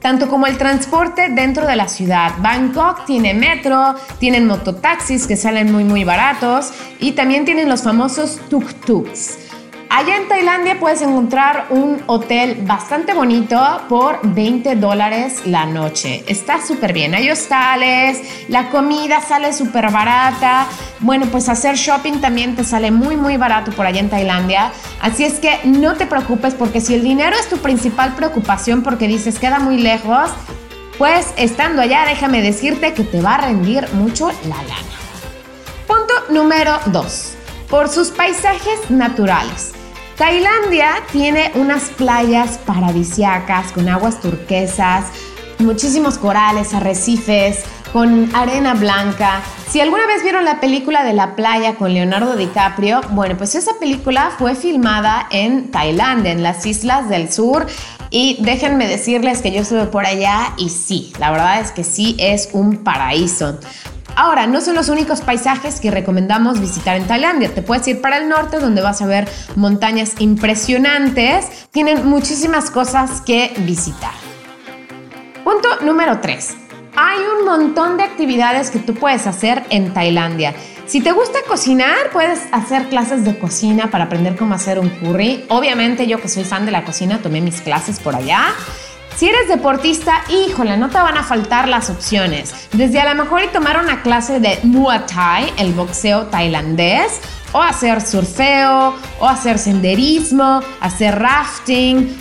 tanto 0.00 0.28
como 0.28 0.46
el 0.46 0.58
transporte 0.58 1.28
dentro 1.30 1.66
de 1.66 1.76
la 1.76 1.88
ciudad. 1.88 2.32
Bangkok 2.38 3.04
tiene 3.04 3.34
metro, 3.34 3.94
tienen 4.18 4.46
mototaxis 4.46 5.26
que 5.26 5.36
salen 5.36 5.70
muy 5.70 5.84
muy 5.84 6.04
baratos 6.04 6.72
y 6.98 7.12
también 7.12 7.44
tienen 7.44 7.68
los 7.68 7.82
famosos 7.82 8.40
tuk-tuks. 8.50 9.49
Allá 9.92 10.18
en 10.18 10.28
Tailandia 10.28 10.78
puedes 10.78 11.02
encontrar 11.02 11.66
un 11.70 12.00
hotel 12.06 12.58
bastante 12.62 13.12
bonito 13.12 13.60
por 13.88 14.20
20 14.22 14.76
dólares 14.76 15.42
la 15.46 15.66
noche. 15.66 16.22
Está 16.28 16.64
súper 16.64 16.92
bien. 16.92 17.12
Hay 17.12 17.28
hostales, 17.28 18.22
la 18.46 18.70
comida 18.70 19.20
sale 19.20 19.52
súper 19.52 19.90
barata. 19.90 20.68
Bueno, 21.00 21.26
pues 21.26 21.48
hacer 21.48 21.74
shopping 21.74 22.20
también 22.20 22.54
te 22.54 22.62
sale 22.62 22.92
muy, 22.92 23.16
muy 23.16 23.36
barato 23.36 23.72
por 23.72 23.84
allá 23.84 23.98
en 23.98 24.08
Tailandia. 24.08 24.70
Así 25.00 25.24
es 25.24 25.40
que 25.40 25.58
no 25.64 25.96
te 25.96 26.06
preocupes 26.06 26.54
porque 26.54 26.80
si 26.80 26.94
el 26.94 27.02
dinero 27.02 27.34
es 27.34 27.48
tu 27.48 27.56
principal 27.56 28.14
preocupación 28.14 28.84
porque 28.84 29.08
dices 29.08 29.40
queda 29.40 29.58
muy 29.58 29.78
lejos, 29.78 30.30
pues 30.98 31.34
estando 31.36 31.82
allá 31.82 32.04
déjame 32.06 32.42
decirte 32.42 32.94
que 32.94 33.02
te 33.02 33.20
va 33.20 33.34
a 33.34 33.38
rendir 33.38 33.92
mucho 33.94 34.30
la 34.44 34.56
lana. 34.62 34.86
Punto 35.88 36.14
número 36.28 36.78
2. 36.86 37.34
Por 37.68 37.88
sus 37.88 38.10
paisajes 38.10 38.88
naturales. 38.88 39.79
Tailandia 40.20 40.96
tiene 41.12 41.50
unas 41.54 41.84
playas 41.84 42.58
paradisiacas 42.58 43.72
con 43.72 43.88
aguas 43.88 44.20
turquesas, 44.20 45.06
muchísimos 45.58 46.18
corales, 46.18 46.74
arrecifes, 46.74 47.64
con 47.90 48.28
arena 48.36 48.74
blanca. 48.74 49.40
Si 49.70 49.80
alguna 49.80 50.06
vez 50.06 50.22
vieron 50.22 50.44
la 50.44 50.60
película 50.60 51.04
de 51.04 51.14
la 51.14 51.36
playa 51.36 51.76
con 51.76 51.94
Leonardo 51.94 52.36
DiCaprio, 52.36 53.00
bueno, 53.12 53.38
pues 53.38 53.54
esa 53.54 53.78
película 53.80 54.30
fue 54.38 54.54
filmada 54.54 55.26
en 55.30 55.70
Tailandia, 55.70 56.32
en 56.32 56.42
las 56.42 56.66
islas 56.66 57.08
del 57.08 57.32
sur. 57.32 57.66
Y 58.10 58.36
déjenme 58.42 58.88
decirles 58.88 59.40
que 59.40 59.52
yo 59.52 59.62
estuve 59.62 59.86
por 59.86 60.04
allá 60.04 60.52
y 60.58 60.68
sí, 60.68 61.14
la 61.18 61.30
verdad 61.30 61.60
es 61.62 61.70
que 61.70 61.82
sí 61.82 62.14
es 62.18 62.50
un 62.52 62.84
paraíso. 62.84 63.58
Ahora, 64.16 64.46
no 64.46 64.60
son 64.60 64.74
los 64.74 64.88
únicos 64.88 65.20
paisajes 65.20 65.80
que 65.80 65.90
recomendamos 65.90 66.60
visitar 66.60 66.96
en 66.96 67.06
Tailandia. 67.06 67.54
Te 67.54 67.62
puedes 67.62 67.86
ir 67.88 68.00
para 68.00 68.18
el 68.18 68.28
norte 68.28 68.58
donde 68.58 68.82
vas 68.82 69.00
a 69.02 69.06
ver 69.06 69.28
montañas 69.56 70.14
impresionantes. 70.18 71.68
Tienen 71.70 72.06
muchísimas 72.06 72.70
cosas 72.70 73.20
que 73.22 73.52
visitar. 73.58 74.12
Punto 75.44 75.68
número 75.82 76.20
3. 76.20 76.56
Hay 76.96 77.18
un 77.38 77.46
montón 77.46 77.96
de 77.96 78.02
actividades 78.02 78.70
que 78.70 78.78
tú 78.78 78.94
puedes 78.94 79.26
hacer 79.26 79.64
en 79.70 79.94
Tailandia. 79.94 80.54
Si 80.86 81.00
te 81.00 81.12
gusta 81.12 81.38
cocinar, 81.46 82.10
puedes 82.12 82.40
hacer 82.50 82.88
clases 82.88 83.24
de 83.24 83.38
cocina 83.38 83.90
para 83.90 84.04
aprender 84.04 84.36
cómo 84.36 84.54
hacer 84.54 84.78
un 84.78 84.88
curry. 84.88 85.44
Obviamente 85.48 86.06
yo 86.08 86.20
que 86.20 86.28
soy 86.28 86.44
fan 86.44 86.66
de 86.66 86.72
la 86.72 86.84
cocina, 86.84 87.20
tomé 87.22 87.40
mis 87.40 87.60
clases 87.60 88.00
por 88.00 88.16
allá. 88.16 88.54
Si 89.16 89.28
eres 89.28 89.48
deportista, 89.48 90.22
híjole, 90.28 90.76
no 90.76 90.88
te 90.88 90.98
van 90.98 91.16
a 91.18 91.22
faltar 91.22 91.68
las 91.68 91.90
opciones. 91.90 92.54
Desde 92.72 93.00
a 93.00 93.12
lo 93.12 93.22
mejor 93.22 93.42
y 93.42 93.48
tomar 93.48 93.78
una 93.78 94.02
clase 94.02 94.40
de 94.40 94.58
Muay 94.62 95.00
Thai, 95.06 95.52
el 95.58 95.72
boxeo 95.74 96.26
tailandés, 96.26 97.20
o 97.52 97.60
hacer 97.60 98.00
surfeo, 98.00 98.94
o 99.18 99.26
hacer 99.26 99.58
senderismo, 99.58 100.60
hacer 100.80 101.18
rafting. 101.18 102.16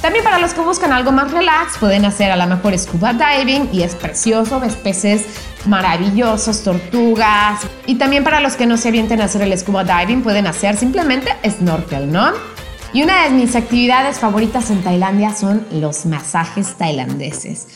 También 0.00 0.24
para 0.24 0.38
los 0.38 0.54
que 0.54 0.60
buscan 0.62 0.92
algo 0.92 1.12
más 1.12 1.30
relax, 1.30 1.76
pueden 1.78 2.04
hacer 2.06 2.30
a 2.30 2.36
lo 2.36 2.46
mejor 2.46 2.76
scuba 2.78 3.12
diving 3.12 3.68
y 3.72 3.82
es 3.82 3.94
precioso, 3.94 4.58
ves 4.58 4.74
peces 4.74 5.26
maravillosos, 5.66 6.62
tortugas. 6.62 7.60
Y 7.86 7.96
también 7.96 8.24
para 8.24 8.40
los 8.40 8.54
que 8.54 8.66
no 8.66 8.78
se 8.78 8.88
avienten 8.88 9.20
a 9.20 9.24
hacer 9.24 9.42
el 9.42 9.56
scuba 9.58 9.84
diving, 9.84 10.22
pueden 10.22 10.46
hacer 10.46 10.76
simplemente 10.76 11.36
snorkel, 11.48 12.10
¿no? 12.10 12.32
Y 12.92 13.04
una 13.04 13.22
de 13.22 13.30
mis 13.30 13.54
actividades 13.54 14.18
favoritas 14.18 14.68
en 14.70 14.82
Tailandia 14.82 15.32
son 15.32 15.64
los 15.70 16.06
masajes 16.06 16.74
tailandeses. 16.74 17.68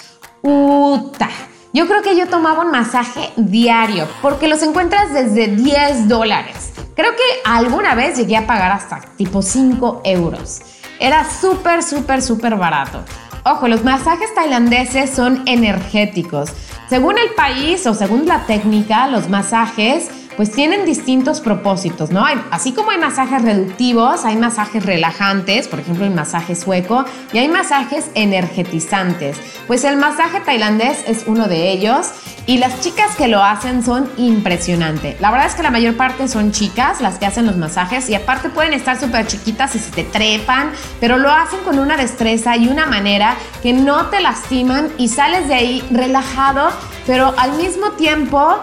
¡Uta! 0.42 1.28
Yo 1.72 1.86
creo 1.86 2.02
que 2.02 2.16
yo 2.16 2.28
tomaba 2.28 2.64
un 2.64 2.72
masaje 2.72 3.30
diario 3.36 4.08
porque 4.22 4.48
los 4.48 4.62
encuentras 4.62 5.12
desde 5.12 5.48
10 5.48 6.08
dólares. 6.08 6.72
Creo 6.96 7.12
que 7.12 7.22
alguna 7.44 7.94
vez 7.94 8.16
llegué 8.16 8.36
a 8.36 8.46
pagar 8.46 8.72
hasta 8.72 9.02
tipo 9.16 9.40
5 9.40 10.02
euros. 10.04 10.62
Era 10.98 11.24
súper, 11.28 11.84
súper, 11.84 12.20
súper 12.20 12.56
barato. 12.56 13.04
Ojo, 13.44 13.68
los 13.68 13.84
masajes 13.84 14.34
tailandeses 14.34 15.10
son 15.10 15.42
energéticos. 15.46 16.50
Según 16.88 17.18
el 17.18 17.30
país 17.36 17.86
o 17.86 17.94
según 17.94 18.26
la 18.26 18.46
técnica, 18.46 19.06
los 19.06 19.28
masajes 19.28 20.08
pues 20.36 20.50
tienen 20.50 20.84
distintos 20.84 21.40
propósitos, 21.40 22.10
¿no? 22.10 22.24
así 22.50 22.72
como 22.72 22.90
hay 22.90 22.98
masajes 22.98 23.42
reductivos, 23.42 24.24
hay 24.24 24.36
masajes 24.36 24.84
relajantes, 24.84 25.68
por 25.68 25.80
ejemplo 25.80 26.04
el 26.04 26.14
masaje 26.14 26.54
sueco, 26.54 27.04
y 27.32 27.38
hay 27.38 27.48
masajes 27.48 28.10
energetizantes. 28.14 29.38
Pues 29.66 29.84
el 29.84 29.96
masaje 29.96 30.40
tailandés 30.40 31.04
es 31.06 31.24
uno 31.26 31.46
de 31.46 31.70
ellos 31.70 32.08
y 32.46 32.58
las 32.58 32.80
chicas 32.80 33.16
que 33.16 33.28
lo 33.28 33.42
hacen 33.42 33.82
son 33.82 34.10
impresionantes. 34.16 35.20
La 35.20 35.30
verdad 35.30 35.46
es 35.46 35.54
que 35.54 35.62
la 35.62 35.70
mayor 35.70 35.96
parte 35.96 36.28
son 36.28 36.52
chicas 36.52 37.00
las 37.00 37.18
que 37.18 37.26
hacen 37.26 37.46
los 37.46 37.56
masajes 37.56 38.08
y 38.10 38.14
aparte 38.14 38.50
pueden 38.50 38.74
estar 38.74 39.00
súper 39.00 39.26
chiquitas 39.26 39.74
y 39.74 39.78
se 39.78 39.90
te 39.90 40.04
trepan, 40.04 40.70
pero 41.00 41.16
lo 41.16 41.30
hacen 41.30 41.60
con 41.60 41.78
una 41.78 41.96
destreza 41.96 42.56
y 42.56 42.68
una 42.68 42.86
manera 42.86 43.36
que 43.62 43.72
no 43.72 44.06
te 44.06 44.20
lastiman 44.20 44.90
y 44.98 45.08
sales 45.08 45.48
de 45.48 45.54
ahí 45.54 45.84
relajado, 45.90 46.70
pero 47.06 47.34
al 47.38 47.52
mismo 47.52 47.92
tiempo 47.92 48.58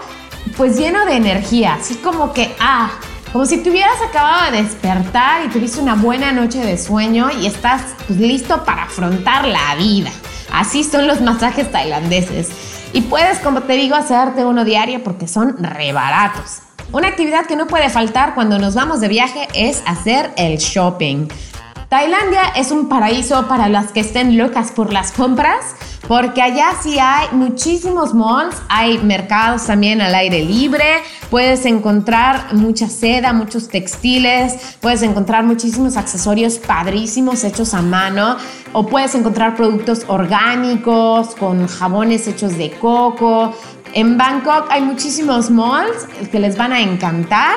pues 0.61 0.77
lleno 0.77 1.07
de 1.07 1.15
energía, 1.15 1.73
así 1.79 1.95
como 1.95 2.33
que, 2.33 2.55
ah, 2.59 2.91
como 3.33 3.47
si 3.47 3.57
te 3.57 3.71
hubieras 3.71 3.99
acabado 4.07 4.51
de 4.51 4.61
despertar 4.61 5.43
y 5.43 5.49
tuviste 5.49 5.79
una 5.79 5.95
buena 5.95 6.31
noche 6.33 6.59
de 6.59 6.77
sueño 6.77 7.31
y 7.31 7.47
estás 7.47 7.81
pues, 8.05 8.19
listo 8.19 8.63
para 8.63 8.83
afrontar 8.83 9.47
la 9.47 9.73
vida. 9.73 10.11
Así 10.53 10.83
son 10.83 11.07
los 11.07 11.19
masajes 11.19 11.71
tailandeses. 11.71 12.49
Y 12.93 13.01
puedes, 13.01 13.39
como 13.39 13.63
te 13.63 13.73
digo, 13.73 13.95
hacerte 13.95 14.45
uno 14.45 14.63
diario 14.63 15.03
porque 15.03 15.27
son 15.27 15.57
re 15.57 15.93
baratos. 15.93 16.59
Una 16.91 17.07
actividad 17.07 17.47
que 17.47 17.55
no 17.55 17.65
puede 17.65 17.89
faltar 17.89 18.35
cuando 18.35 18.59
nos 18.59 18.75
vamos 18.75 19.01
de 19.01 19.07
viaje 19.07 19.47
es 19.55 19.81
hacer 19.87 20.29
el 20.37 20.59
shopping. 20.59 21.27
Tailandia 21.89 22.43
es 22.55 22.69
un 22.69 22.87
paraíso 22.87 23.47
para 23.47 23.67
las 23.67 23.91
que 23.91 24.01
estén 24.01 24.37
locas 24.37 24.71
por 24.71 24.93
las 24.93 25.11
compras, 25.11 25.75
porque 26.07 26.41
allá 26.41 26.71
sí 26.81 26.97
hay 26.99 27.27
muchísimos 27.31 28.13
malls, 28.13 28.55
hay 28.69 28.97
mercados 28.99 29.65
también 29.65 30.01
al 30.01 30.13
aire 30.15 30.43
libre, 30.43 31.01
puedes 31.29 31.65
encontrar 31.65 32.53
mucha 32.53 32.87
seda, 32.87 33.33
muchos 33.33 33.69
textiles, 33.69 34.77
puedes 34.81 35.01
encontrar 35.03 35.43
muchísimos 35.43 35.97
accesorios 35.97 36.57
padrísimos 36.57 37.43
hechos 37.43 37.73
a 37.73 37.81
mano, 37.81 38.37
o 38.73 38.85
puedes 38.87 39.15
encontrar 39.15 39.55
productos 39.55 40.05
orgánicos 40.07 41.35
con 41.35 41.67
jabones 41.67 42.27
hechos 42.27 42.57
de 42.57 42.71
coco. 42.71 43.53
En 43.93 44.17
Bangkok 44.17 44.67
hay 44.69 44.81
muchísimos 44.81 45.49
malls 45.49 46.07
que 46.31 46.39
les 46.39 46.57
van 46.57 46.71
a 46.71 46.81
encantar. 46.81 47.55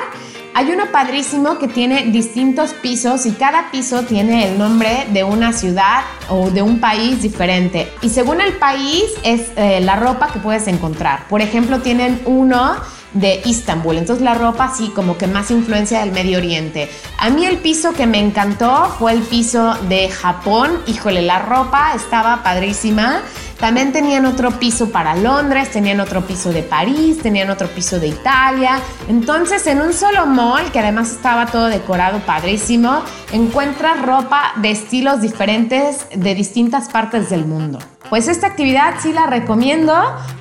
Hay 0.57 0.71
uno 0.71 0.85
padrísimo 0.89 1.59
que 1.59 1.67
tiene 1.67 2.03
distintos 2.03 2.71
pisos 2.71 3.25
y 3.25 3.33
cada 3.33 3.71
piso 3.71 4.03
tiene 4.03 4.47
el 4.47 4.57
nombre 4.57 5.05
de 5.11 5.25
una 5.25 5.51
ciudad 5.51 6.05
o 6.29 6.49
de 6.49 6.61
un 6.61 6.79
país 6.79 7.21
diferente. 7.21 7.91
Y 8.01 8.07
según 8.07 8.39
el 8.39 8.53
país 8.53 9.03
es 9.23 9.51
eh, 9.57 9.81
la 9.81 9.97
ropa 9.97 10.31
que 10.31 10.39
puedes 10.39 10.67
encontrar. 10.67 11.27
Por 11.27 11.41
ejemplo, 11.41 11.81
tienen 11.81 12.21
uno 12.23 12.77
de 13.11 13.41
Istambul. 13.43 13.97
Entonces 13.97 14.23
la 14.23 14.33
ropa 14.33 14.73
sí, 14.73 14.93
como 14.95 15.17
que 15.17 15.27
más 15.27 15.51
influencia 15.51 15.99
del 15.99 16.13
Medio 16.13 16.37
Oriente. 16.37 16.89
A 17.17 17.29
mí 17.29 17.45
el 17.45 17.57
piso 17.57 17.91
que 17.91 18.07
me 18.07 18.19
encantó 18.19 18.95
fue 18.97 19.11
el 19.11 19.23
piso 19.23 19.75
de 19.89 20.07
Japón. 20.09 20.71
Híjole, 20.87 21.21
la 21.21 21.39
ropa 21.39 21.91
estaba 21.95 22.43
padrísima. 22.43 23.21
También 23.59 23.93
tenían 23.93 24.25
otro 24.25 24.51
piso 24.51 24.89
para 24.91 25.15
Londres, 25.15 25.71
tenían 25.71 25.99
otro 25.99 26.21
piso 26.21 26.51
de 26.51 26.61
París, 26.61 27.19
tenían 27.21 27.49
otro 27.49 27.67
piso 27.67 27.99
de 27.99 28.07
Italia. 28.07 28.79
Entonces, 29.07 29.65
en 29.67 29.81
un 29.81 29.93
solo 29.93 30.25
mall, 30.25 30.71
que 30.71 30.79
además 30.79 31.11
estaba 31.11 31.45
todo 31.47 31.67
decorado 31.67 32.19
padrísimo, 32.19 33.01
encuentras 33.31 34.01
ropa 34.01 34.53
de 34.57 34.71
estilos 34.71 35.21
diferentes 35.21 36.07
de 36.13 36.35
distintas 36.35 36.89
partes 36.89 37.29
del 37.29 37.45
mundo. 37.45 37.79
Pues 38.09 38.27
esta 38.27 38.47
actividad 38.47 38.95
sí 38.99 39.13
la 39.13 39.25
recomiendo 39.25 39.95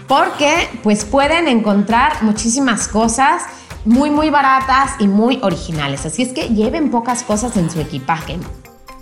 porque 0.06 0.68
pues 0.82 1.04
pueden 1.04 1.48
encontrar 1.48 2.22
muchísimas 2.22 2.88
cosas 2.88 3.42
muy 3.84 4.10
muy 4.10 4.30
baratas 4.30 4.92
y 4.98 5.08
muy 5.08 5.38
originales. 5.42 6.06
Así 6.06 6.22
es 6.22 6.32
que 6.32 6.48
lleven 6.48 6.90
pocas 6.90 7.22
cosas 7.22 7.56
en 7.56 7.70
su 7.70 7.80
equipaje. 7.80 8.38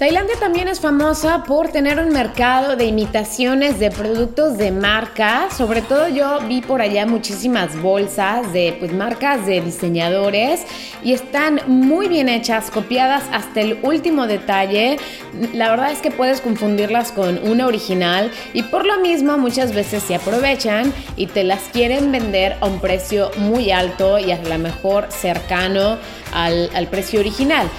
Tailandia 0.03 0.35
también 0.41 0.67
es 0.67 0.81
famosa 0.81 1.45
por 1.45 1.69
tener 1.69 2.01
un 2.01 2.09
mercado 2.09 2.75
de 2.75 2.87
imitaciones 2.87 3.79
de 3.79 3.93
productos 3.93 4.59
de 4.59 4.73
marca. 4.73 5.47
Sobre 5.57 5.81
todo 5.81 6.09
yo 6.09 6.41
vi 6.49 6.61
por 6.61 6.83
allá 6.83 7.07
muchísimas 7.07 7.81
bolsas 7.81 8.53
de 8.53 8.75
pues, 8.81 8.93
marcas 8.93 9.47
de 9.47 9.61
diseñadores 9.61 10.63
y 11.05 11.13
están 11.13 11.61
muy 11.69 12.09
bien 12.09 12.29
hechas, 12.29 12.69
copiadas 12.73 13.23
hasta 13.31 13.61
el 13.61 13.79
último 13.85 14.27
detalle. 14.27 14.97
La 15.55 15.71
verdad 15.71 15.93
es 15.93 16.01
que 16.01 16.11
puedes 16.11 16.41
confundirlas 16.41 17.13
con 17.13 17.39
una 17.49 17.69
original 17.69 18.33
y 18.55 18.65
por 18.65 18.85
lo 18.85 18.99
mismo 18.99 19.39
muchas 19.39 19.73
veces 19.73 20.03
se 20.03 20.17
aprovechan 20.17 20.93
y 21.15 21.29
te 21.29 21.45
las 21.45 21.61
quieren 21.73 22.11
vender 22.11 22.57
a 22.61 22.67
un 22.67 22.81
precio 22.81 23.31
muy 23.37 23.71
alto 23.71 24.19
y 24.19 24.33
a 24.33 24.43
lo 24.43 24.59
mejor 24.59 25.07
cercano 25.13 25.97
al, 26.33 26.71
al 26.75 26.89
precio 26.89 27.21
original 27.21 27.71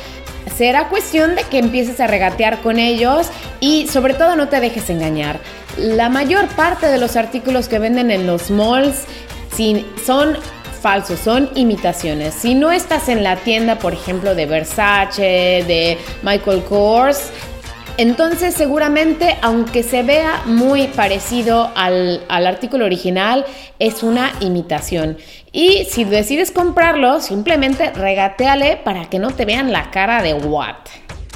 será 0.57 0.89
cuestión 0.89 1.35
de 1.35 1.43
que 1.43 1.59
empieces 1.59 1.99
a 1.99 2.07
regatear 2.07 2.61
con 2.61 2.79
ellos 2.79 3.27
y 3.59 3.87
sobre 3.87 4.13
todo 4.13 4.35
no 4.35 4.49
te 4.49 4.59
dejes 4.59 4.89
engañar. 4.89 5.39
La 5.77 6.09
mayor 6.09 6.47
parte 6.49 6.87
de 6.87 6.97
los 6.97 7.15
artículos 7.15 7.67
que 7.67 7.79
venden 7.79 8.11
en 8.11 8.27
los 8.27 8.51
malls 8.51 9.05
son 10.05 10.37
falsos, 10.81 11.19
son 11.19 11.49
imitaciones. 11.55 12.33
Si 12.33 12.55
no 12.55 12.71
estás 12.71 13.07
en 13.07 13.23
la 13.23 13.37
tienda, 13.37 13.79
por 13.79 13.93
ejemplo, 13.93 14.35
de 14.35 14.45
Versace, 14.45 15.63
de 15.65 15.97
Michael 16.23 16.63
Kors, 16.63 17.29
entonces 17.97 18.53
seguramente, 18.53 19.37
aunque 19.41 19.83
se 19.83 20.03
vea 20.03 20.41
muy 20.45 20.87
parecido 20.87 21.71
al, 21.75 22.23
al, 22.27 22.47
artículo 22.47 22.85
original, 22.85 23.45
es 23.79 24.03
una 24.03 24.31
imitación. 24.39 25.17
Y 25.51 25.85
si 25.85 26.03
decides 26.03 26.51
comprarlo, 26.51 27.19
simplemente 27.19 27.91
regateale 27.91 28.77
para 28.77 29.09
que 29.09 29.19
no 29.19 29.31
te 29.31 29.45
vean 29.45 29.71
la 29.71 29.91
cara 29.91 30.21
de 30.21 30.33
what. 30.33 30.75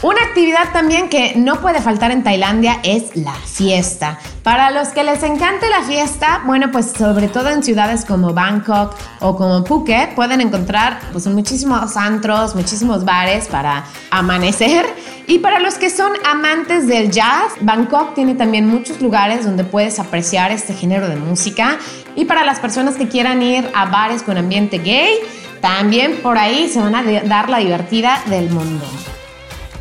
Una 0.04 0.22
actividad 0.22 0.72
también 0.74 1.10
que 1.10 1.34
no 1.36 1.60
puede 1.60 1.82
faltar 1.82 2.12
en 2.12 2.24
Tailandia 2.24 2.80
es 2.84 3.16
la 3.16 3.34
fiesta. 3.34 4.20
Para 4.44 4.70
los 4.70 4.90
que 4.90 5.04
les 5.04 5.24
encante 5.24 5.68
la 5.72 5.82
fiesta, 5.82 6.44
bueno, 6.46 6.72
pues 6.72 6.92
sobre 6.92 7.28
todo 7.30 7.50
en 7.50 7.64
ciudades 7.64 8.06
como 8.06 8.32
Bangkok 8.32 8.96
o 9.22 9.36
como 9.36 9.64
Phuket, 9.64 10.14
pueden 10.14 10.40
encontrar 10.40 11.00
pues 11.12 11.26
muchísimos 11.26 11.98
antros, 11.98 12.54
muchísimos 12.54 13.06
bares 13.06 13.48
para 13.48 13.86
amanecer. 14.12 14.86
Y 15.30 15.40
para 15.40 15.60
los 15.60 15.74
que 15.74 15.90
son 15.90 16.14
amantes 16.26 16.88
del 16.88 17.12
jazz, 17.12 17.52
Bangkok 17.60 18.16
tiene 18.16 18.36
también 18.36 18.66
muchos 18.66 19.02
lugares 19.02 19.44
donde 19.44 19.66
puedes 19.66 20.00
apreciar 20.00 20.52
este 20.52 20.74
género 20.74 21.10
de 21.10 21.18
música. 21.18 21.80
Y 22.16 22.24
para 22.24 22.46
las 22.46 22.62
personas 22.62 22.96
que 22.96 23.10
quieran 23.10 23.44
ir 23.44 23.70
a 23.76 23.88
bares 23.88 24.24
con 24.24 24.38
ambiente 24.38 24.78
gay, 24.78 25.16
también 25.60 26.22
por 26.22 26.38
ahí 26.38 26.70
se 26.70 26.80
van 26.80 26.96
a 26.96 27.04
dar 27.04 27.50
la 27.50 27.58
divertida 27.58 28.24
del 28.28 28.50
mundo. 28.50 28.86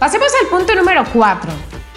Pasemos 0.01 0.29
al 0.43 0.49
punto 0.49 0.75
número 0.75 1.05
4. 1.13 1.53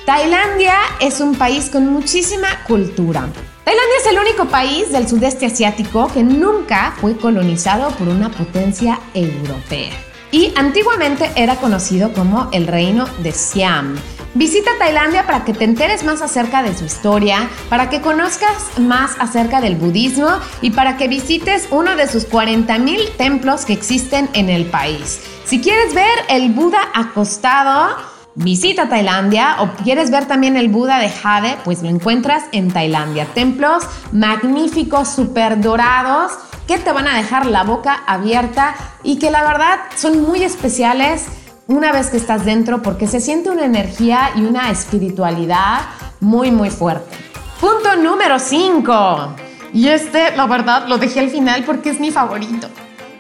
Tailandia 0.06 0.76
es 1.00 1.20
un 1.20 1.34
país 1.34 1.72
con 1.72 1.92
muchísima 1.92 2.48
cultura. 2.68 3.28
Tailandia 3.64 3.98
es 4.00 4.08
el 4.12 4.20
único 4.20 4.46
país 4.46 4.92
del 4.92 5.08
sudeste 5.08 5.48
asiático 5.48 6.08
que 6.14 6.22
nunca 6.22 6.94
fue 7.02 7.18
colonizado 7.18 7.90
por 7.98 8.10
una 8.10 8.30
potencia 8.30 9.00
europea. 9.16 10.09
Y 10.32 10.54
antiguamente 10.56 11.32
era 11.36 11.56
conocido 11.56 12.14
como 12.14 12.50
el 12.52 12.68
reino 12.68 13.06
de 13.24 13.32
Siam. 13.32 13.96
Visita 14.36 14.70
Tailandia 14.78 15.26
para 15.26 15.44
que 15.44 15.54
te 15.54 15.64
enteres 15.64 16.04
más 16.04 16.22
acerca 16.22 16.62
de 16.62 16.78
su 16.78 16.86
historia, 16.86 17.50
para 17.68 17.90
que 17.90 18.00
conozcas 18.00 18.78
más 18.78 19.16
acerca 19.18 19.60
del 19.60 19.76
budismo 19.76 20.30
y 20.62 20.70
para 20.70 20.98
que 20.98 21.08
visites 21.08 21.68
uno 21.72 21.96
de 21.96 22.08
sus 22.08 22.30
40.000 22.30 23.18
templos 23.18 23.66
que 23.66 23.74
existen 23.74 24.30
en 24.34 24.50
el 24.50 24.66
país. 24.66 25.20
Si 25.46 25.62
quieres 25.62 25.96
ver 25.96 26.06
el 26.30 26.52
Buda 26.52 26.80
acostado, 26.94 27.96
visita 28.36 28.88
Tailandia 28.88 29.56
o 29.62 29.72
quieres 29.84 30.12
ver 30.12 30.28
también 30.28 30.58
el 30.58 30.70
Buda 30.70 31.00
de 31.00 31.10
Jade, 31.10 31.58
pues 31.64 31.82
lo 31.82 31.90
encuentras 31.90 32.44
en 32.52 32.72
Tailandia. 32.72 33.26
Templos 33.34 33.84
magníficos, 34.12 35.10
súper 35.10 35.60
dorados, 35.60 36.34
que 36.70 36.78
te 36.78 36.92
van 36.92 37.08
a 37.08 37.18
dejar 37.18 37.48
la 37.48 37.64
boca 37.64 38.04
abierta 38.06 38.76
y 39.02 39.18
que 39.18 39.32
la 39.32 39.42
verdad 39.42 39.80
son 39.96 40.22
muy 40.22 40.44
especiales 40.44 41.26
una 41.66 41.92
vez 41.92 42.12
que 42.12 42.18
estás 42.18 42.46
dentro 42.46 42.84
porque 42.84 43.08
se 43.08 43.22
siente 43.22 43.50
una 43.50 43.66
energía 43.66 44.30
y 44.36 44.42
una 44.42 44.70
espiritualidad 44.70 45.80
muy 46.20 46.52
muy 46.52 46.70
fuerte. 46.70 47.18
Punto 47.60 47.96
número 47.96 48.38
5. 48.38 49.36
Y 49.74 49.88
este, 49.88 50.38
la 50.38 50.46
verdad, 50.46 50.88
lo 50.88 51.00
dejé 51.00 51.22
al 51.22 51.32
final 51.32 51.64
porque 51.64 51.90
es 51.90 52.00
mi 52.00 52.12
favorito. 52.12 52.68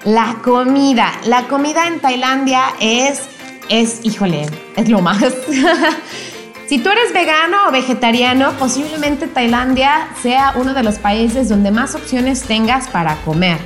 La 0.03 0.35
comida. 0.43 1.11
La 1.25 1.47
comida 1.47 1.87
en 1.87 1.99
Tailandia 1.99 2.75
es, 2.79 3.23
es, 3.67 4.01
híjole, 4.03 4.45
es 4.75 4.89
lo 4.89 5.01
más. 5.01 5.23
si 6.69 6.77
tú 6.77 6.89
eres 6.91 7.11
vegano 7.13 7.67
o 7.67 7.71
vegetariano, 7.71 8.51
posiblemente 8.59 9.25
Tailandia 9.25 10.09
sea 10.21 10.53
uno 10.55 10.75
de 10.75 10.83
los 10.83 10.99
países 10.99 11.49
donde 11.49 11.71
más 11.71 11.95
opciones 11.95 12.43
tengas 12.43 12.87
para 12.89 13.15
comer. 13.21 13.57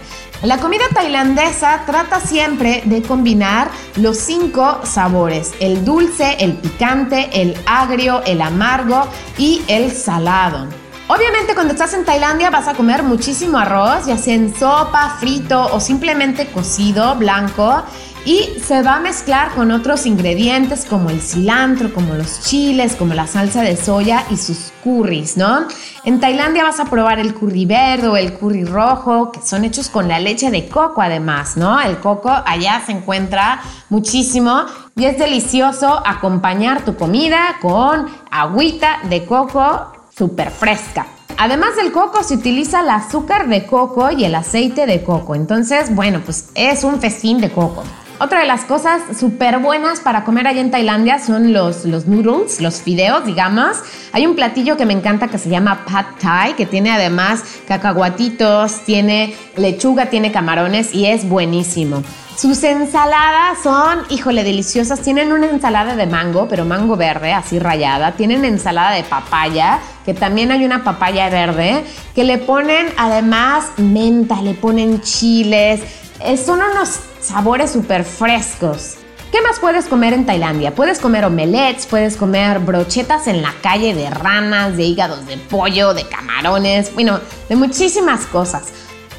La 0.42 0.60
comida 0.60 0.86
tailandesa 0.94 1.84
trata 1.86 2.22
siempre 2.22 2.82
de 2.86 3.02
combinar 3.02 3.70
los 3.98 4.18
cinco 4.18 4.80
sabores, 4.86 5.52
el 5.60 5.84
dulce, 5.84 6.38
el 6.40 6.54
picante, 6.54 7.30
el 7.42 7.58
agrio, 7.66 8.24
el 8.26 8.42
amargo 8.42 9.06
y 9.38 9.62
el 9.68 9.92
salado. 9.92 10.70
Obviamente 11.10 11.56
cuando 11.56 11.74
estás 11.74 11.94
en 11.94 12.06
Tailandia 12.06 12.50
vas 12.50 12.70
a 12.70 12.74
comer 12.74 13.04
muchísimo 13.04 13.58
arroz, 13.58 14.06
ya 14.06 14.18
sea 14.18 14.36
en 14.36 14.58
sopa, 14.58 15.18
frito 15.20 15.74
o 15.74 15.82
simplemente 15.82 16.48
cocido, 16.48 17.16
blanco. 17.16 17.84
Y 18.26 18.58
se 18.66 18.82
va 18.84 18.96
a 18.96 19.00
mezclar 19.02 19.54
con 19.54 19.72
otros 19.72 20.06
ingredientes 20.06 20.86
como 20.86 21.10
el 21.10 21.20
cilantro, 21.20 21.94
como 21.94 22.14
los 22.14 22.40
chiles, 22.42 22.96
como 22.96 23.14
la 23.14 23.28
salsa 23.28 23.62
de 23.62 23.76
soya 23.76 24.24
y 24.30 24.38
sus 24.38 24.72
curries, 24.82 25.36
¿no? 25.36 25.68
En 26.06 26.22
Tailandia 26.22 26.64
vas 26.64 26.80
a 26.80 26.86
probar 26.86 27.20
el 27.20 27.34
curry 27.34 27.66
verde 27.66 28.08
o 28.08 28.16
el 28.16 28.34
curry 28.34 28.64
rojo, 28.64 29.30
que 29.34 29.42
son 29.42 29.66
hechos 29.66 29.90
con 29.90 30.08
la 30.08 30.20
leche 30.20 30.52
de 30.52 30.70
coco 30.70 31.02
además, 31.02 31.58
¿no? 31.58 31.82
El 31.82 31.98
coco 31.98 32.30
allá 32.30 32.82
se 32.86 32.94
encuentra 32.94 33.62
muchísimo 33.90 34.68
y 34.96 35.04
es 35.04 35.18
delicioso 35.18 36.02
acompañar 36.06 36.86
tu 36.86 36.96
comida 36.96 37.58
con 37.62 38.08
agüita 38.32 39.00
de 39.10 39.26
coco 39.26 39.92
súper 40.16 40.50
fresca. 40.50 41.08
Además 41.38 41.76
del 41.76 41.92
coco 41.92 42.24
se 42.24 42.36
utiliza 42.36 42.82
el 42.82 42.90
azúcar 42.90 43.50
de 43.50 43.66
coco 43.66 44.12
y 44.12 44.24
el 44.24 44.36
aceite 44.36 44.86
de 44.86 45.04
coco. 45.04 45.36
Entonces, 45.36 45.94
bueno, 45.94 46.22
pues 46.24 46.52
es 46.56 46.86
un 46.86 47.02
festín 47.02 47.42
de 47.42 47.52
coco. 47.52 47.84
Otra 48.20 48.40
de 48.40 48.46
las 48.46 48.64
cosas 48.66 49.02
súper 49.20 49.60
buenas 49.60 50.00
para 50.00 50.24
comer 50.24 50.48
allá 50.48 50.62
en 50.62 50.72
Tailandia 50.72 51.20
son 51.20 51.52
los, 51.52 51.84
los 51.86 52.06
noodles, 52.06 52.62
los 52.62 52.82
fideos, 52.82 53.26
digamos. 53.26 53.78
Hay 54.12 54.28
un 54.28 54.36
platillo 54.36 54.78
que 54.78 54.86
me 54.86 54.94
encanta 54.94 55.28
que 55.28 55.38
se 55.38 55.50
llama 55.50 55.84
Pad 55.86 56.06
Thai, 56.22 56.56
que 56.56 56.66
tiene 56.66 56.92
además 56.92 57.44
cacahuatitos, 57.68 58.82
tiene 58.86 59.36
lechuga, 59.58 60.06
tiene 60.06 60.32
camarones 60.32 60.94
y 60.94 61.08
es 61.08 61.28
buenísimo. 61.28 62.04
Sus 62.38 62.64
ensaladas 62.64 63.60
son, 63.62 64.00
híjole, 64.10 64.44
deliciosas. 64.44 65.02
Tienen 65.02 65.32
una 65.32 65.48
ensalada 65.50 65.96
de 65.96 66.08
mango, 66.08 66.48
pero 66.48 66.66
mango 66.66 66.96
verde, 66.96 67.32
así 67.32 67.60
rayada. 67.60 68.14
Tienen 68.14 68.44
ensalada 68.44 68.92
de 68.92 69.04
papaya, 69.04 69.80
que 70.04 70.16
también 70.16 70.52
hay 70.52 70.66
una 70.66 70.84
papaya 70.84 71.30
verde, 71.30 71.84
que 72.16 72.24
le 72.24 72.40
ponen 72.40 72.88
además 72.98 73.66
menta, 73.78 74.42
le 74.42 74.56
ponen 74.56 75.02
chiles. 75.02 75.82
Eh, 76.20 76.38
son 76.38 76.60
unos 76.62 77.00
sabores 77.20 77.72
súper 77.72 78.04
frescos. 78.04 78.96
¿Qué 79.32 79.42
más 79.42 79.60
puedes 79.60 79.86
comer 79.86 80.14
en 80.14 80.28
Tailandia? 80.28 80.76
Puedes 80.76 81.00
comer 81.00 81.26
omelets, 81.26 81.88
puedes 81.88 82.18
comer 82.18 82.60
brochetas 82.60 83.28
en 83.28 83.42
la 83.42 83.52
calle 83.64 83.96
de 83.96 84.10
ranas, 84.10 84.78
de 84.78 84.84
hígados 84.84 85.26
de 85.26 85.38
pollo, 85.38 85.96
de 85.96 86.08
camarones, 86.08 86.94
bueno, 86.94 87.20
de 87.50 87.56
muchísimas 87.56 88.28
cosas. 88.28 88.72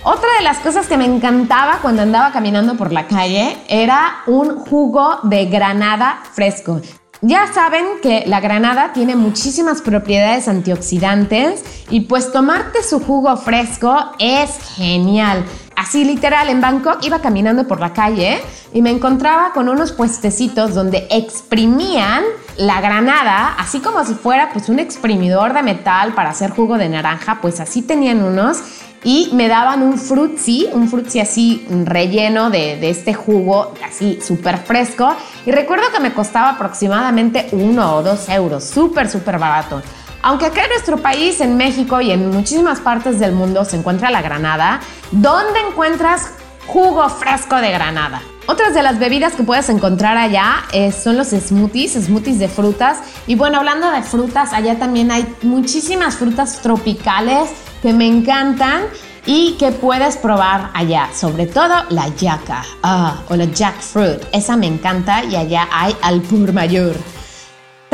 Otra 0.04 0.28
de 0.38 0.44
las 0.44 0.58
cosas 0.58 0.86
que 0.86 0.96
me 0.96 1.04
encantaba 1.04 1.78
cuando 1.82 2.02
andaba 2.02 2.30
caminando 2.30 2.76
por 2.76 2.92
la 2.92 3.08
calle 3.08 3.56
era 3.68 4.22
un 4.26 4.60
jugo 4.60 5.18
de 5.24 5.46
granada 5.46 6.22
fresco. 6.32 6.80
Ya 7.26 7.50
saben 7.50 7.86
que 8.02 8.24
la 8.26 8.38
granada 8.40 8.92
tiene 8.92 9.16
muchísimas 9.16 9.80
propiedades 9.80 10.46
antioxidantes 10.46 11.64
y 11.88 12.00
pues 12.00 12.30
tomarte 12.30 12.82
su 12.82 13.00
jugo 13.00 13.34
fresco 13.38 13.96
es 14.18 14.50
genial. 14.76 15.42
Así 15.74 16.04
literal, 16.04 16.50
en 16.50 16.60
Bangkok 16.60 16.98
iba 17.00 17.22
caminando 17.22 17.66
por 17.66 17.80
la 17.80 17.94
calle 17.94 18.42
y 18.74 18.82
me 18.82 18.90
encontraba 18.90 19.52
con 19.54 19.70
unos 19.70 19.92
puestecitos 19.92 20.74
donde 20.74 21.06
exprimían 21.10 22.24
la 22.58 22.82
granada, 22.82 23.54
así 23.56 23.80
como 23.80 24.04
si 24.04 24.12
fuera 24.12 24.50
pues 24.52 24.68
un 24.68 24.78
exprimidor 24.78 25.54
de 25.54 25.62
metal 25.62 26.12
para 26.12 26.28
hacer 26.28 26.50
jugo 26.50 26.76
de 26.76 26.90
naranja, 26.90 27.38
pues 27.40 27.58
así 27.58 27.80
tenían 27.80 28.22
unos 28.22 28.58
y 29.04 29.28
me 29.34 29.48
daban 29.48 29.82
un 29.82 29.98
frutzi, 29.98 30.66
un 30.72 30.88
frutzi 30.88 31.20
así 31.20 31.66
relleno 31.84 32.50
de, 32.50 32.88
este 32.88 33.12
jugo, 33.12 33.74
así 33.86 34.18
súper 34.20 34.58
fresco. 34.58 35.14
Y 35.44 35.52
recuerdo 35.52 35.84
que 35.92 36.00
me 36.00 36.14
costaba 36.14 36.50
aproximadamente 36.50 37.48
uno 37.52 37.96
o 37.96 38.02
dos 38.02 38.28
euros, 38.30 38.64
súper, 38.64 39.08
súper 39.08 39.38
barato. 39.38 39.82
Aunque 40.22 40.46
acá 40.46 40.64
en 40.64 40.70
nuestro 40.70 40.96
país, 40.96 41.42
en 41.42 41.58
México 41.58 42.00
y 42.00 42.10
en 42.10 42.30
muchísimas 42.30 42.80
partes 42.80 43.20
del 43.20 43.32
mundo 43.32 43.62
se 43.66 43.76
encuentra 43.76 44.10
la 44.10 44.22
granada, 44.22 44.80
¿dónde 45.10 45.60
encuentras 45.68 46.30
jugo 46.66 47.06
fresco 47.10 47.56
de 47.56 47.70
granada? 47.70 48.22
Otras 48.46 48.74
de 48.74 48.82
las 48.82 48.98
bebidas 48.98 49.34
que 49.34 49.42
puedes 49.42 49.68
encontrar 49.68 50.16
allá 50.16 50.64
eh, 50.72 50.92
son 50.92 51.18
los 51.18 51.28
smoothies, 51.28 51.92
smoothies 51.92 52.38
de 52.38 52.48
frutas. 52.48 52.98
Y 53.26 53.34
bueno, 53.36 53.58
hablando 53.58 53.90
de 53.90 54.02
frutas, 54.02 54.54
allá 54.54 54.78
también 54.78 55.10
hay 55.10 55.26
muchísimas 55.42 56.16
frutas 56.16 56.60
tropicales 56.62 57.50
que 57.84 57.92
me 57.92 58.06
encantan 58.06 58.84
y 59.26 59.58
que 59.58 59.70
puedes 59.70 60.16
probar 60.16 60.70
allá, 60.72 61.10
sobre 61.14 61.44
todo 61.44 61.74
la 61.90 62.08
yaca 62.16 62.64
ah, 62.82 63.22
o 63.28 63.36
la 63.36 63.44
jackfruit. 63.44 64.22
Esa 64.32 64.56
me 64.56 64.66
encanta 64.66 65.22
y 65.22 65.36
allá 65.36 65.68
hay 65.70 65.94
al 66.00 66.22
pur 66.22 66.54
mayor. 66.54 66.96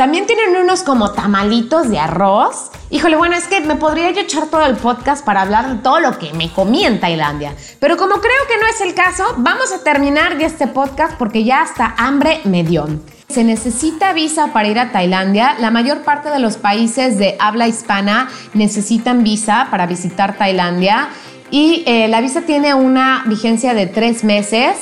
También 0.01 0.25
tienen 0.25 0.57
unos 0.57 0.81
como 0.81 1.11
tamalitos 1.11 1.87
de 1.91 1.99
arroz. 1.99 2.71
Híjole, 2.89 3.17
bueno, 3.17 3.35
es 3.35 3.43
que 3.43 3.59
me 3.61 3.75
podría 3.75 4.09
yo 4.09 4.21
echar 4.21 4.47
todo 4.47 4.65
el 4.65 4.75
podcast 4.75 5.23
para 5.23 5.43
hablar 5.43 5.69
de 5.69 5.75
todo 5.75 5.99
lo 5.99 6.17
que 6.17 6.33
me 6.33 6.51
comí 6.51 6.83
en 6.83 6.99
Tailandia. 6.99 7.53
Pero 7.79 7.97
como 7.97 8.15
creo 8.15 8.47
que 8.49 8.57
no 8.57 8.65
es 8.65 8.81
el 8.81 8.95
caso, 8.95 9.23
vamos 9.37 9.71
a 9.71 9.83
terminar 9.83 10.39
ya 10.39 10.47
este 10.47 10.65
podcast 10.65 11.19
porque 11.19 11.43
ya 11.43 11.61
hasta 11.61 11.93
hambre 11.99 12.41
me 12.45 12.63
dio. 12.63 12.87
Se 13.29 13.43
necesita 13.43 14.11
visa 14.13 14.47
para 14.47 14.69
ir 14.69 14.79
a 14.79 14.91
Tailandia. 14.91 15.55
La 15.59 15.69
mayor 15.69 16.01
parte 16.01 16.31
de 16.31 16.39
los 16.39 16.57
países 16.57 17.19
de 17.19 17.35
habla 17.39 17.67
hispana 17.67 18.27
necesitan 18.55 19.23
visa 19.23 19.67
para 19.69 19.85
visitar 19.85 20.35
Tailandia. 20.35 21.09
y 21.51 21.83
eh, 21.85 22.07
la 22.07 22.21
visa 22.21 22.41
tiene 22.41 22.73
una 22.73 23.23
vigencia 23.27 23.75
de 23.75 23.85
tres 23.85 24.23
meses. 24.23 24.77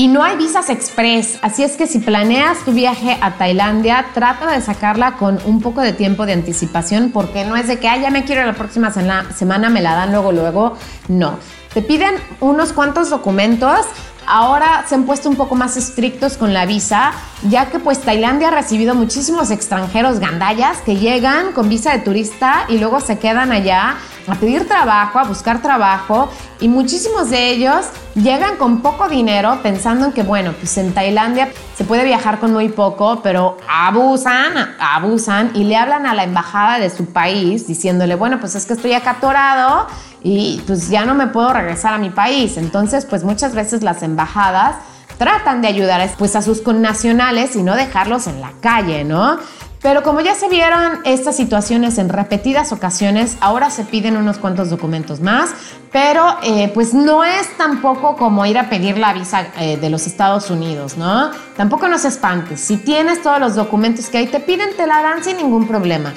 Y 0.00 0.08
no 0.08 0.22
hay 0.22 0.38
visas 0.38 0.70
express, 0.70 1.38
así 1.42 1.62
es 1.62 1.76
que 1.76 1.86
si 1.86 1.98
planeas 1.98 2.64
tu 2.64 2.72
viaje 2.72 3.18
a 3.20 3.34
Tailandia, 3.34 4.06
trata 4.14 4.50
de 4.50 4.62
sacarla 4.62 5.18
con 5.18 5.38
un 5.44 5.60
poco 5.60 5.82
de 5.82 5.92
tiempo 5.92 6.24
de 6.24 6.32
anticipación, 6.32 7.10
porque 7.12 7.44
no 7.44 7.54
es 7.54 7.68
de 7.68 7.78
que, 7.78 7.86
ah, 7.86 7.98
ya 7.98 8.08
me 8.10 8.24
quiero 8.24 8.46
la 8.46 8.54
próxima 8.54 8.90
semana, 8.90 9.68
me 9.68 9.82
la 9.82 9.94
dan 9.96 10.12
luego, 10.12 10.32
luego. 10.32 10.74
No. 11.08 11.38
Te 11.74 11.82
piden 11.82 12.14
unos 12.40 12.72
cuantos 12.72 13.10
documentos 13.10 13.84
ahora 14.26 14.84
se 14.88 14.94
han 14.94 15.04
puesto 15.04 15.28
un 15.28 15.36
poco 15.36 15.54
más 15.54 15.76
estrictos 15.76 16.36
con 16.36 16.54
la 16.54 16.64
visa, 16.64 17.12
ya 17.48 17.66
que 17.66 17.78
pues 17.78 18.00
Tailandia 18.00 18.48
ha 18.48 18.52
recibido 18.52 18.94
muchísimos 18.94 19.50
extranjeros 19.50 20.20
gandallas 20.20 20.78
que 20.78 20.96
llegan 20.96 21.52
con 21.52 21.68
visa 21.68 21.92
de 21.92 21.98
turista 21.98 22.64
y 22.68 22.78
luego 22.78 23.00
se 23.00 23.18
quedan 23.18 23.50
allá 23.52 23.96
a 24.26 24.34
pedir 24.34 24.66
trabajo, 24.66 25.18
a 25.18 25.24
buscar 25.24 25.62
trabajo 25.62 26.28
y 26.60 26.68
muchísimos 26.68 27.30
de 27.30 27.50
ellos 27.50 27.86
llegan 28.14 28.56
con 28.56 28.82
poco 28.82 29.08
dinero 29.08 29.60
pensando 29.62 30.06
en 30.06 30.12
que 30.12 30.22
bueno, 30.22 30.52
pues 30.58 30.76
en 30.78 30.92
Tailandia 30.92 31.50
se 31.74 31.84
puede 31.84 32.04
viajar 32.04 32.38
con 32.38 32.52
muy 32.52 32.68
poco, 32.68 33.20
pero 33.22 33.56
abusan, 33.68 34.76
abusan 34.78 35.52
y 35.54 35.64
le 35.64 35.76
hablan 35.76 36.06
a 36.06 36.14
la 36.14 36.24
embajada 36.24 36.78
de 36.78 36.90
su 36.90 37.06
país 37.06 37.66
diciéndole, 37.66 38.14
bueno, 38.14 38.40
pues 38.40 38.54
es 38.54 38.66
que 38.66 38.74
estoy 38.74 38.92
acá 38.92 39.12
atorado 39.12 39.86
y 40.22 40.62
pues 40.66 40.88
ya 40.88 41.04
no 41.04 41.14
me 41.14 41.28
puedo 41.28 41.52
regresar 41.52 41.94
a 41.94 41.98
mi 41.98 42.10
país. 42.10 42.56
Entonces, 42.56 43.06
pues 43.06 43.24
muchas 43.24 43.54
veces 43.54 43.82
las 43.82 44.02
embajadas 44.02 44.76
tratan 45.18 45.60
de 45.60 45.68
ayudar 45.68 46.08
pues 46.18 46.34
a 46.36 46.42
sus 46.42 46.60
connacionales 46.60 47.54
y 47.54 47.62
no 47.62 47.76
dejarlos 47.76 48.26
en 48.26 48.40
la 48.40 48.52
calle, 48.60 49.04
¿no? 49.04 49.38
Pero 49.82 50.02
como 50.02 50.20
ya 50.20 50.34
se 50.34 50.48
vieron 50.48 51.00
estas 51.04 51.36
situaciones 51.36 51.96
en 51.96 52.10
repetidas 52.10 52.70
ocasiones, 52.70 53.38
ahora 53.40 53.70
se 53.70 53.84
piden 53.84 54.18
unos 54.18 54.36
cuantos 54.36 54.68
documentos 54.68 55.20
más, 55.20 55.50
pero 55.90 56.36
eh, 56.42 56.70
pues 56.74 56.92
no 56.92 57.24
es 57.24 57.56
tampoco 57.56 58.14
como 58.16 58.44
ir 58.44 58.58
a 58.58 58.68
pedir 58.68 58.98
la 58.98 59.14
visa 59.14 59.46
eh, 59.58 59.78
de 59.78 59.88
los 59.88 60.06
Estados 60.06 60.50
Unidos, 60.50 60.98
¿no? 60.98 61.30
Tampoco 61.56 61.88
nos 61.88 62.04
espantes, 62.04 62.60
si 62.60 62.76
tienes 62.76 63.22
todos 63.22 63.40
los 63.40 63.54
documentos 63.54 64.08
que 64.08 64.18
hay, 64.18 64.26
te 64.26 64.40
piden, 64.40 64.76
te 64.76 64.86
la 64.86 65.00
dan 65.00 65.24
sin 65.24 65.38
ningún 65.38 65.66
problema. 65.66 66.12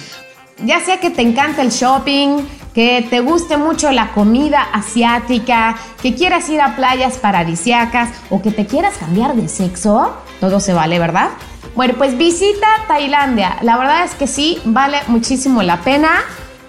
Ya 0.65 0.81
sea 0.81 0.99
que 0.99 1.09
te 1.09 1.21
encanta 1.21 1.61
el 1.61 1.69
shopping, 1.69 2.45
que 2.73 3.07
te 3.09 3.21
guste 3.21 3.55
mucho 3.55 3.91
la 3.91 4.11
comida 4.11 4.61
asiática, 4.73 5.77
que 6.01 6.15
quieras 6.15 6.49
ir 6.49 6.59
a 6.59 6.75
playas 6.75 7.17
paradisiacas 7.17 8.09
o 8.29 8.41
que 8.41 8.51
te 8.51 8.65
quieras 8.65 8.95
cambiar 8.97 9.35
de 9.35 9.47
sexo, 9.47 10.13
todo 10.41 10.59
se 10.59 10.73
vale, 10.73 10.99
¿verdad? 10.99 11.29
Bueno, 11.75 11.95
pues 11.97 12.17
visita 12.17 12.67
Tailandia. 12.87 13.57
La 13.61 13.77
verdad 13.77 14.03
es 14.03 14.13
que 14.13 14.27
sí, 14.27 14.61
vale 14.63 14.99
muchísimo 15.07 15.63
la 15.63 15.81
pena 15.81 16.23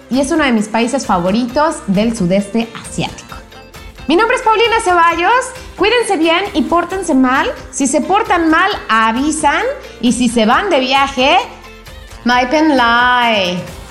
y 0.09 0.19
es 0.19 0.31
uno 0.31 0.43
de 0.43 0.51
mis 0.51 0.67
países 0.67 1.05
favoritos 1.05 1.77
del 1.87 2.17
sudeste 2.17 2.67
asiático. 2.81 3.35
Mi 4.07 4.15
nombre 4.15 4.35
es 4.35 4.41
Paulina 4.41 4.79
Ceballos. 4.83 5.45
Cuídense 5.77 6.17
bien 6.17 6.43
y 6.53 6.63
pórtense 6.63 7.13
mal. 7.13 7.51
Si 7.71 7.85
se 7.85 8.01
portan 8.01 8.49
mal, 8.49 8.71
avisan. 8.89 9.63
Y 10.01 10.13
si 10.13 10.27
se 10.27 10.45
van 10.45 10.69
de 10.69 10.79
viaje, 10.79 11.37
my 12.23 12.47
pen 12.49 12.75
lie. 12.75 13.84